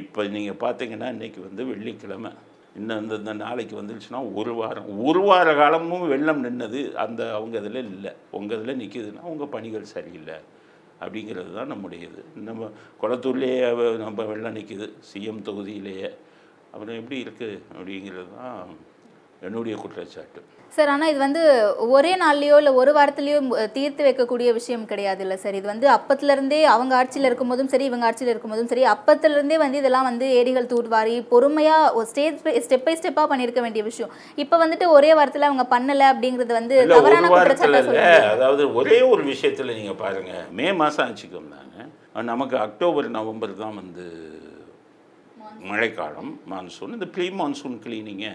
இப்போ 0.00 0.20
நீங்கள் 0.36 0.62
பார்த்தீங்கன்னா 0.64 1.08
இன்றைக்கி 1.16 1.40
வந்து 1.48 1.64
வெள்ளிக்கிழமை. 1.72 2.32
இன்னும் 2.78 3.00
இந்த 3.02 3.14
இந்த 3.22 3.32
நாளைக்கு 3.44 3.74
வந்துருச்சுன்னா 3.78 4.20
ஒரு 4.40 4.52
வாரம் 4.60 4.86
ஒரு 5.08 5.22
வார 5.28 5.48
காலமும் 5.58 6.06
வெள்ளம் 6.12 6.44
நின்னது 6.46 6.80
அந்த 7.04 7.22
அவங்க 7.38 7.56
இதில் 7.62 7.80
இல்லை. 7.94 8.12
உங்கள் 8.38 8.58
இதில் 8.58 8.80
நிற்கிதுன்னா 8.82 9.24
உங்கள் 9.32 9.54
பணிகள் 9.56 9.92
சரியில்லை. 9.96 10.36
அப்படிங்கிறது 11.02 11.50
தான் 11.58 11.70
நம்முடைய 11.72 12.02
இது 12.08 12.22
நம்ம 12.48 12.70
குளத்தூர்லேயே 13.02 13.58
நம்ம 14.04 14.24
வெள்ளம் 14.30 14.56
நிற்கிது 14.58 14.88
சிஎம் 15.10 15.46
தொகுதியிலேயே. 15.48 16.10
அப்புறம் 16.72 16.98
எப்படி 17.00 17.18
இருக்குது 17.24 17.56
அப்படிங்கிறது 17.76 18.28
தான் 18.36 18.72
என்னுடைய 19.46 19.74
குற்றச்சாட்டு. 19.82 20.40
சார் 20.76 20.90
ஆனால் 20.92 21.10
இது 21.12 21.18
வந்து 21.24 21.40
ஒரே 21.94 22.10
நாள்லயோ 22.20 22.56
இல்லை 22.60 22.72
ஒரு 22.80 22.90
வாரத்துலயோ 22.96 23.38
தீர்த்து 23.76 24.02
வைக்கக்கூடிய 24.06 24.48
விஷயம் 24.58 24.84
கிடையாது 24.92 25.20
இல்லை 25.24 25.36
சார். 25.42 25.56
இது 25.58 25.66
வந்து 25.72 25.86
அப்பத்துலேருந்தே 25.96 26.60
அவங்க 26.74 26.92
ஆட்சியில் 27.00 27.28
இருக்கும்போதும் 27.30 27.70
சரி 27.72 27.84
இவங்க 27.90 28.06
ஆட்சியில் 28.08 28.32
இருக்கும்போதும் 28.34 28.70
சரி 28.72 28.84
அப்பத்துலேருந்தே 28.92 29.58
வந்து 29.64 29.80
இதெல்லாம் 29.82 30.08
வந்து 30.10 30.28
ஏரிகள் 30.40 30.70
தூர்வாரி 30.72 31.16
பொறுமையாக 31.32 32.04
ஸ்டேஜ் 32.12 32.38
ஸ்டெப் 32.66 32.86
பை 32.86 32.94
ஸ்டெப்பாக 33.00 33.26
பண்ணியிருக்க 33.32 33.62
வேண்டிய 33.66 33.84
விஷயம். 33.90 34.12
இப்போ 34.44 34.58
வந்துட்டு 34.64 34.88
ஒரே 34.96 35.10
வாரத்தில் 35.18 35.48
அவங்க 35.50 35.66
பண்ணலை 35.74 36.06
அப்படிங்கிறது 36.12 36.54
வந்து 36.60 36.78
ஒரு 36.80 36.94
தவறான 36.94 37.52
சொல்லுங்க 37.64 38.06
அதாவது 38.34 38.64
ஒரே 38.80 39.00
ஒரு 39.12 39.24
விஷயத்தில் 39.32 39.76
நீங்கள் 39.80 40.00
பாருங்கள் 40.04 40.46
மே 40.60 40.68
மாதம் 40.80 41.06
ஆட்சிக்கு 41.06 41.38
வந்தாங்க 41.42 41.68
நமக்கு 42.32 42.58
அக்டோபர் 42.66 43.06
நவம்பர் 43.18 43.54
தான் 43.62 43.78
வந்து 43.82 44.06
மழைக்காலம் 45.70 46.32
மான்சூன் 46.50 46.96
இந்த 46.96 47.06
ப்ரீ 47.14 47.26
மான்சூன் 47.40 47.78
கிளீனிங்கை 47.84 48.34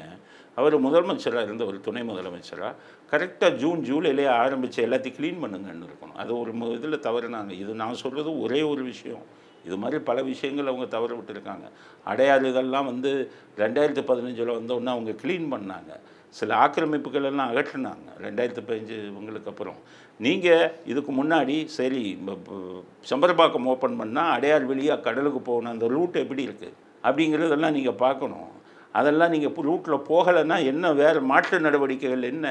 அவர் 0.57 0.83
முதலமைச்சராக 0.83 1.43
இருந்த 1.43 1.65
ஒரு 1.65 1.81
துணை 1.81 2.01
முதலமைச்சராக 2.01 2.73
கரெக்டாக 3.11 3.51
ஜூன் 3.51 3.79
ஜூலையிலே 3.79 4.27
ஆரம்பித்து 4.27 4.87
எல்லாத்தையும் 4.87 5.21
க்ளீன் 5.21 5.37
பண்ணுங்கன்னு 5.43 5.83
இருக்கணும். 5.83 6.15
அது 6.15 6.39
ஒரு 6.39 6.57
இதில் 6.57 6.99
தவறுனாங்க. 6.99 7.51
இது 7.51 7.73
நான் 7.73 7.93
சொல்கிறது 7.93 8.41
ஒரே 8.41 8.61
ஒரு 8.61 8.83
விஷயம். 8.83 9.21
இது 9.65 9.77
மாதிரி 9.77 10.01
பல 10.03 10.23
விஷயங்கள் 10.23 10.65
அவங்க 10.65 10.85
தவற 10.85 11.15
விட்டுருக்காங்க. 11.15 11.69
அடையாறு 12.05 12.49
இதெல்லாம் 12.49 12.85
வந்து 12.85 13.31
ரெண்டாயிரத்து 13.57 14.03
பதினஞ்சில் 14.03 14.51
வந்தோடனே 14.51 14.85
அவங்க 14.85 15.11
க்ளீன் 15.11 15.51
பண்ணாங்க. 15.51 15.99
சில 16.29 16.55
ஆக்கிரமிப்புகள் 16.55 17.23
எல்லாம் 17.23 17.55
அகற்றினாங்க. 17.55 18.21
ரெண்டாயிரத்து 18.21 18.57
பதினஞ்சு 18.67 19.13
இவங்களுக்கு 19.13 19.47
அப்புறம். 19.47 19.75
நீங்கள் 20.19 20.71
இதுக்கு 20.85 21.11
முன்னாடி 21.11 21.65
சரி 21.65 22.19
ப- 22.25 22.83
சம்பரபாக்கம் 23.09 23.63
ஓப்பன் 23.63 24.01
பண்ணால் 24.01 24.31
அடையார் 24.31 24.77
வெளியாக 24.77 24.99
கடலுக்கு 24.99 25.41
போகணும் 25.41 25.71
அந்த 25.71 25.87
ரூட் 25.87 26.15
எப்படி 26.15 26.47
இருக்குது 26.47 26.73
அப்படிங்கிறதெல்லாம் 27.03 27.71
நீங்கள் 27.71 27.93
பார்க்கணும். 27.93 28.55
அதெல்லாம் 28.99 29.33
நீங்கள் 29.35 29.67
ரூட்டில் 29.69 30.05
போகலைன்னா 30.11 30.57
என்ன 30.71 30.93
வேறு 31.01 31.19
மாற்று 31.31 31.59
நடவடிக்கைகள் 31.67 32.29
என்ன? 32.33 32.47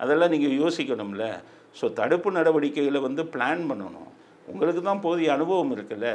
அதெல்லாம் 0.00 0.32
நீங்கள் 0.34 0.58
யோசிக்கணும்ல. 0.62 1.24
ஸோ 1.78 1.86
தடுப்பு 2.00 2.28
நடவடிக்கைகளை 2.38 3.00
வந்து 3.06 3.22
பிளான் 3.34 3.62
பண்ணணும். 3.70 4.10
உங்களுக்கு 4.50 4.82
தான் 4.82 5.04
போதிய 5.06 5.32
அனுபவம் 5.36 5.72
இருக்குல்ல. 5.76 6.10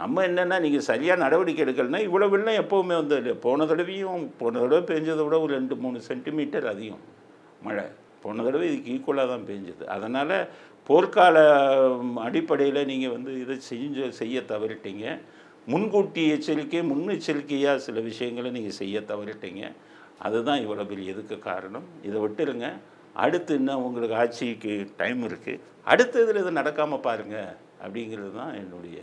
நம்ம 0.00 0.22
என்னென்னா 0.28 0.56
நீங்கள் 0.64 0.86
சரியாக 0.88 1.22
நடவடிக்கை 1.24 1.62
எடுக்கலைன்னா 1.64 2.00
இவ்வளோ 2.06 2.26
வெள்ளம் 2.32 2.60
எப்போவுமே 2.62 2.94
வந்து 3.00 3.34
போன 3.44 3.66
தடவையும் 3.70 4.24
போன 4.40 4.58
தடவை 4.62 4.80
பெஞ்சதை 4.90 5.22
விட 5.26 5.36
ஒரு 5.44 5.52
ரெண்டு 5.58 5.76
மூணு 5.84 5.98
சென்டிமீட்டர் 6.08 6.66
அதிகம் 6.72 7.04
மழை. 7.66 7.84
போன 8.24 8.42
தடவை 8.46 8.66
இதுக்கு 8.70 8.92
ஈக்குவலாக 8.94 9.28
தான் 9.32 9.46
பெஞ்சது. 9.50 9.84
அதனால் 9.94 10.36
போர்க்கால 10.88 11.36
அடிப்படையில் 12.26 12.88
நீங்கள் 12.90 13.14
வந்து 13.16 13.32
இதை 13.44 13.56
செஞ்சு 13.70 14.04
செய்ய 14.20 14.42
தவறிட்டீங்க. 14.52 15.06
முன்கூட்டி 15.72 16.22
எச்சரிக்கை 16.34 16.80
முன்னெச்சரிக்கையாக 16.90 17.84
சில 17.86 18.00
விஷயங்களை 18.10 18.50
நீங்கள் 18.56 18.78
செய்ய 18.80 19.00
தவறிட்டீங்க. 19.10 19.62
அதுதான் 20.26 20.62
இவ்வளோ 20.64 20.84
பெரிய 20.92 21.14
இதுக்கு 21.14 21.36
காரணம். 21.50 21.86
இதை 22.08 22.18
விட்டுருங்க. 22.24 22.68
அடுத்து 23.24 23.52
இன்னும் 23.60 23.84
உங்களுக்கு 23.86 24.16
ஆட்சிக்கு 24.22 24.72
டைம் 25.00 25.20
இருக்குது 25.28 25.62
அடுத்த 25.92 26.22
இதில் 26.24 26.40
இது 26.42 26.50
நடக்காமல் 26.60 27.04
பாருங்கள் 27.08 27.52
அப்படிங்கிறது 27.84 28.30
தான் 28.40 28.54
என்னுடைய 28.62 28.98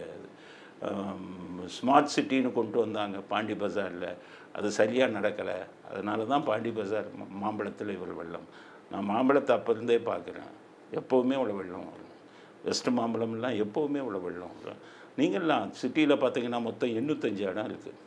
ஸ்மார்ட் 1.75 2.13
சிட்டின்னு 2.15 2.49
கொண்டு 2.57 2.77
வந்தாங்க 2.83 3.17
பாண்டி 3.29 3.55
பஜாரில். 3.61 4.09
அது 4.57 4.67
சரியாக 4.79 5.15
நடக்கலை. 5.17 5.55
அதனால 5.89 6.25
தான் 6.31 6.45
பாண்டி 6.49 6.71
பஜார் 6.79 7.07
மாம்பழத்தில் 7.43 7.95
இவ்வளோ 7.95 8.15
வெள்ளம். 8.19 8.47
நான் 8.91 9.07
மாம்பழத்தை 9.11 9.53
அப்போ 9.57 9.71
இருந்தே 9.75 9.99
பார்க்குறேன். 10.11 10.51
எப்போவுமே 10.99 11.35
இவ்வளோ 11.39 11.55
வெள்ளம் 11.61 11.87
வரும். 11.91 12.11
வெஸ்ட் 12.67 12.91
மாம்பழம்லாம் 12.99 13.57
எப்போவுமே 13.63 13.99
இவ்வளோ 14.03 14.21
வெள்ளம் 14.27 14.55
வரும். 14.59 14.81
நீங்கள்லாம் 15.19 15.69
சிட்டியில் 15.81 16.21
பார்த்தீங்கன்னா 16.23 16.61
மொத்தம் 16.69 16.95
எண்ணூத்தஞ்சு 16.99 17.43
இடம் 17.51 17.69
இருக்குது 17.69 18.01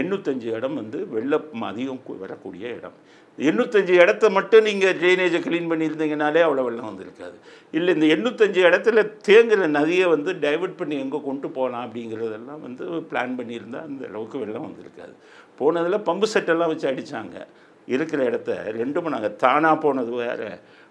எண்ணூத்தஞ்சு 0.00 0.48
இடம் 0.56 0.76
வந்து 0.80 0.98
வெள்ளம் 1.14 1.62
அதிகம் 1.68 2.02
வரக்கூடிய 2.24 2.64
இடம். 2.78 2.96
எண்ணூத்தஞ்சு 3.38 3.94
இடத்த 4.02 4.24
மட்டும் 4.36 4.64
நீங்கள் 4.68 4.96
ட்ரைனேஜை 5.00 5.38
க்ளீன் 5.46 5.70
பண்ணியிருந்தீங்கனாலே 5.70 6.40
அவ்வளோ 6.46 6.64
வெள்ளம் 6.66 6.88
வந்திருக்காது. 6.90 7.36
இல்லை 7.76 7.90
இந்த 7.96 8.06
எண்ணூத்தஞ்சு 8.14 8.60
இடத்துல 8.68 9.02
தேங்குகிற 9.28 9.68
நதியை 9.78 10.06
வந்து 10.14 10.32
டைவர்ட் 10.44 10.78
பண்ணி 10.80 10.96
எங்கே 11.04 11.20
கொண்டு 11.28 11.48
போகலாம் 11.56 11.84
அப்படிங்கிறதெல்லாம் 11.86 12.62
வந்து 12.66 12.84
பிளான் 13.12 13.36
பண்ணியிருந்தா 13.40 13.80
அந்த 13.88 14.02
அளவுக்கு 14.10 14.42
வெள்ளம் 14.44 14.66
வந்திருக்காது. 14.68 15.14
போனதில் 15.60 16.06
பம்பு 16.08 16.28
செட்டெல்லாம் 16.34 16.72
வச்சு 16.72 16.90
அடித்தாங்க 16.92 17.38
இருக்கிற 17.94 18.20
இடத்த 18.30 18.58
ரெண்டு 18.80 18.98
மணி 19.04 19.30
தானாக 19.44 19.76
போனது 19.84 20.12
வேறு. 20.24 20.50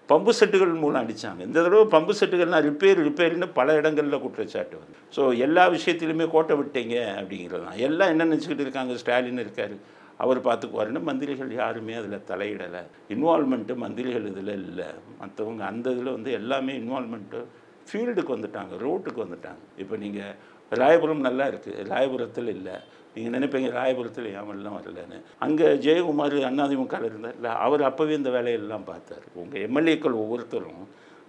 பம்பு 0.09 0.31
செட்டுகள் 0.37 0.71
மூலம் 0.83 1.01
அடித்தாங்க 1.03 1.41
இந்த 1.47 1.59
தடவை 1.65 1.85
பம்பு 1.95 2.13
செட்டுகள்லாம் 2.19 2.63
ரிப்பேர் 2.67 2.99
ரிப்பேர்னு 3.07 3.47
பல 3.57 3.75
இடங்களில் 3.79 4.21
குற்றச்சாட்டு 4.23 4.75
வந்து. 4.79 4.95
ஸோ 5.15 5.21
எல்லா 5.45 5.63
விஷயத்திலுமே 5.75 6.25
கோட்டை 6.35 6.55
விட்டீங்க 6.61 6.95
அப்படிங்கிறது 7.19 7.63
தான். 7.67 7.79
எல்லாம் 7.87 8.11
என்ன 8.13 8.27
நினச்சிக்கிட்டு 8.29 8.65
இருக்காங்க? 8.65 8.93
ஸ்டாலின் 9.01 9.43
இருக்கார். 9.45 9.75
அவர் 10.23 10.39
பார்த்துக்குவாருன்னு 10.47 11.01
மந்திரிகள் 11.09 11.51
யாருமே 11.59 11.93
அதில் 11.99 12.25
தலையிடலை. 12.31 12.81
இன்வால்மெண்ட்டு 13.15 13.75
மந்திரிகள் 13.83 14.25
இதில் 14.31 14.53
இல்லை. 14.61 14.87
மற்றவங்க 15.21 15.63
அந்த 15.71 15.89
இதில் 15.95 16.15
வந்து 16.17 16.31
எல்லாமே 16.39 16.73
இன்வால்மெண்ட்டு 16.81 17.41
ஃபீல்டுக்கு 17.89 18.35
வந்துட்டாங்க. 18.37 18.73
ரோட்டுக்கு 18.85 19.21
வந்துட்டாங்க. 19.25 19.61
இப்போ 19.83 19.97
நீங்கள் 20.05 20.33
ராயபுரம் 20.81 21.27
நல்லா 21.27 21.45
இருக்குது 21.51 21.85
ராயபுரத்தில் 21.91 22.51
இல்லை. 22.57 22.75
நீங்கள் 23.13 23.35
நினைப்பீங்க 23.35 23.69
ராயபுரத்தில் 23.79 24.31
ஏன் 24.37 24.47
வரலன்னு. 24.49 25.19
அங்கே 25.45 25.67
ஜெயக்குமார் 25.85 26.37
அண்ணாதிமுகவில் 26.49 27.09
இருந்தார்ல 27.11 27.53
அவர் 27.65 27.83
அப்போவே 27.89 28.17
இந்த 28.21 28.31
வேலையெல்லாம் 28.37 28.89
பார்த்தார். 28.91 29.25
உங்கள் 29.43 29.63
எம்எல்ஏக்கள் 29.67 30.21
ஒவ்வொருத்தரும் 30.23 30.83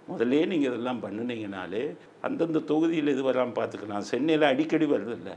முதல்லே 0.09 0.43
நீங்கள் 0.51 0.71
இதெல்லாம் 0.71 1.01
பண்ணினீங்கனாலே 1.05 1.83
அந்தந்த 2.27 2.61
தொகுதியில் 2.71 3.13
இது 3.13 3.23
வராமல் 3.29 3.57
பார்த்துக்கலாம். 3.59 4.05
சென்னையில் 4.11 4.51
அடிக்கடி 4.51 4.87
வருதில்ல. 4.93 5.31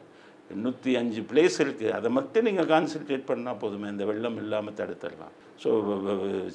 நூற்றி 0.49 0.55
எண்ணூற்றி 0.55 0.91
அஞ்சு 1.01 1.21
பிளேஸ் 1.29 1.57
இருக்குது 1.63 1.93
அதை 1.99 2.09
மட்டும் 2.17 2.47
நீங்கள் 2.47 2.69
கான்சன்ட்ரேட் 2.73 3.29
பண்ணால் 3.29 3.59
போதுமே. 3.63 3.87
இந்த 3.93 4.05
வெள்ளம் 4.09 4.37
இல்லாமல் 4.43 4.77
தடுத்துடலாம். 4.81 5.35
ஸோ 5.63 5.71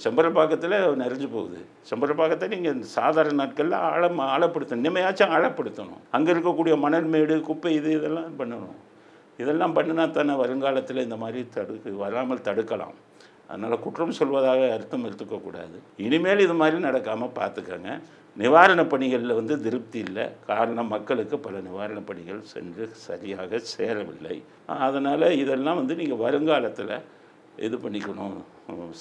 செம்பரப்பாக்கத்தில் 0.04 0.76
நிறைஞ்சு 1.02 1.28
போகுது. 1.36 1.60
செம்பரப்பாக்கத்தை 1.90 2.50
நீங்கள் 2.56 2.84
சாதாரண 2.98 3.38
நாட்களில் 3.42 3.78
ஆழம் 3.90 4.22
ஆழப்படுத்தணும். 4.34 4.84
இனிமையாச்சும் 4.84 5.34
ஆழப்படுத்தணும். 5.38 6.04
அங்கே 6.18 6.32
இருக்கக்கூடிய 6.36 6.76
மணல் 6.86 7.10
மேடு 7.16 7.38
குப்பை 7.50 7.74
இது 7.80 7.92
இதெல்லாம் 8.00 8.38
பண்ணணும். 8.42 8.78
இதெல்லாம் 9.42 9.76
பண்ணினா 9.78 10.06
தானே 10.18 10.34
வருங்காலத்தில் 10.44 11.06
இந்த 11.08 11.18
மாதிரி 11.24 11.42
தடுக்கு 11.58 11.92
வராமல் 12.06 12.46
தடுக்கலாம். 12.48 12.96
அதனால் 13.52 13.84
குற்றம் 13.84 14.18
சொல்வதாக 14.18 14.64
அர்த்தம் 14.78 15.06
எடுத்துக்கக்கூடாது 15.08 15.78
இனிமேல் 16.06 16.44
இது 16.46 16.56
மாதிரி 16.62 16.80
நடக்காமல் 16.88 17.38
பார்த்துக்கங்க 17.40 17.92
நிவாரணப் 18.38 18.92
பணிகளில் 18.92 19.38
வந்து 19.40 19.56
திருப்தி 19.64 20.00
இல்லை. 20.08 20.26
காரணம் 20.50 20.92
மக்களுக்கு 20.96 21.38
பல 21.46 21.56
நிவாரணப் 21.68 22.10
பணிகள் 22.10 22.42
சென்று 22.52 22.84
சரியாக 23.08 23.62
சேரவில்லை. 23.72 24.38
அதனால் 24.88 25.26
இதெல்லாம் 25.44 25.80
வந்து 25.82 25.96
நீங்கள் 26.02 26.22
வருங்காலத்தில் 26.26 26.94
இது 27.68 27.78
பண்ணிக்கணும் 27.86 28.38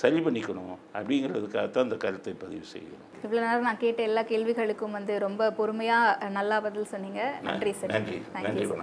சரி 0.00 0.20
பண்ணிக்கணும் 0.26 0.72
அப்படிங்கிறதுக்காக 0.96 1.66
தான் 1.74 1.86
இந்த 1.88 1.98
கருத்தை 2.06 2.34
பதிவு 2.44 2.64
செய்கிறோம். 2.72 3.04
இவ்வளோ 3.24 3.42
நேரம் 3.44 3.68
நான் 3.68 3.82
கேட்ட 3.84 4.02
எல்லா 4.08 4.24
கேள்விகளுக்கும் 4.32 4.96
வந்து 5.00 5.14
ரொம்ப 5.26 5.50
பொறுமையாக 5.60 6.32
நல்லா 6.40 6.58
பதில் 6.66 6.90
சொன்னீங்க. 6.94 7.22
நன்றி 7.50 7.74
சார். 7.82 7.94
நன்றி. 7.98 8.18
நன்றி 8.48 8.66
sir. 8.72 8.80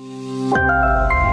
வணக்கம் 0.00 1.29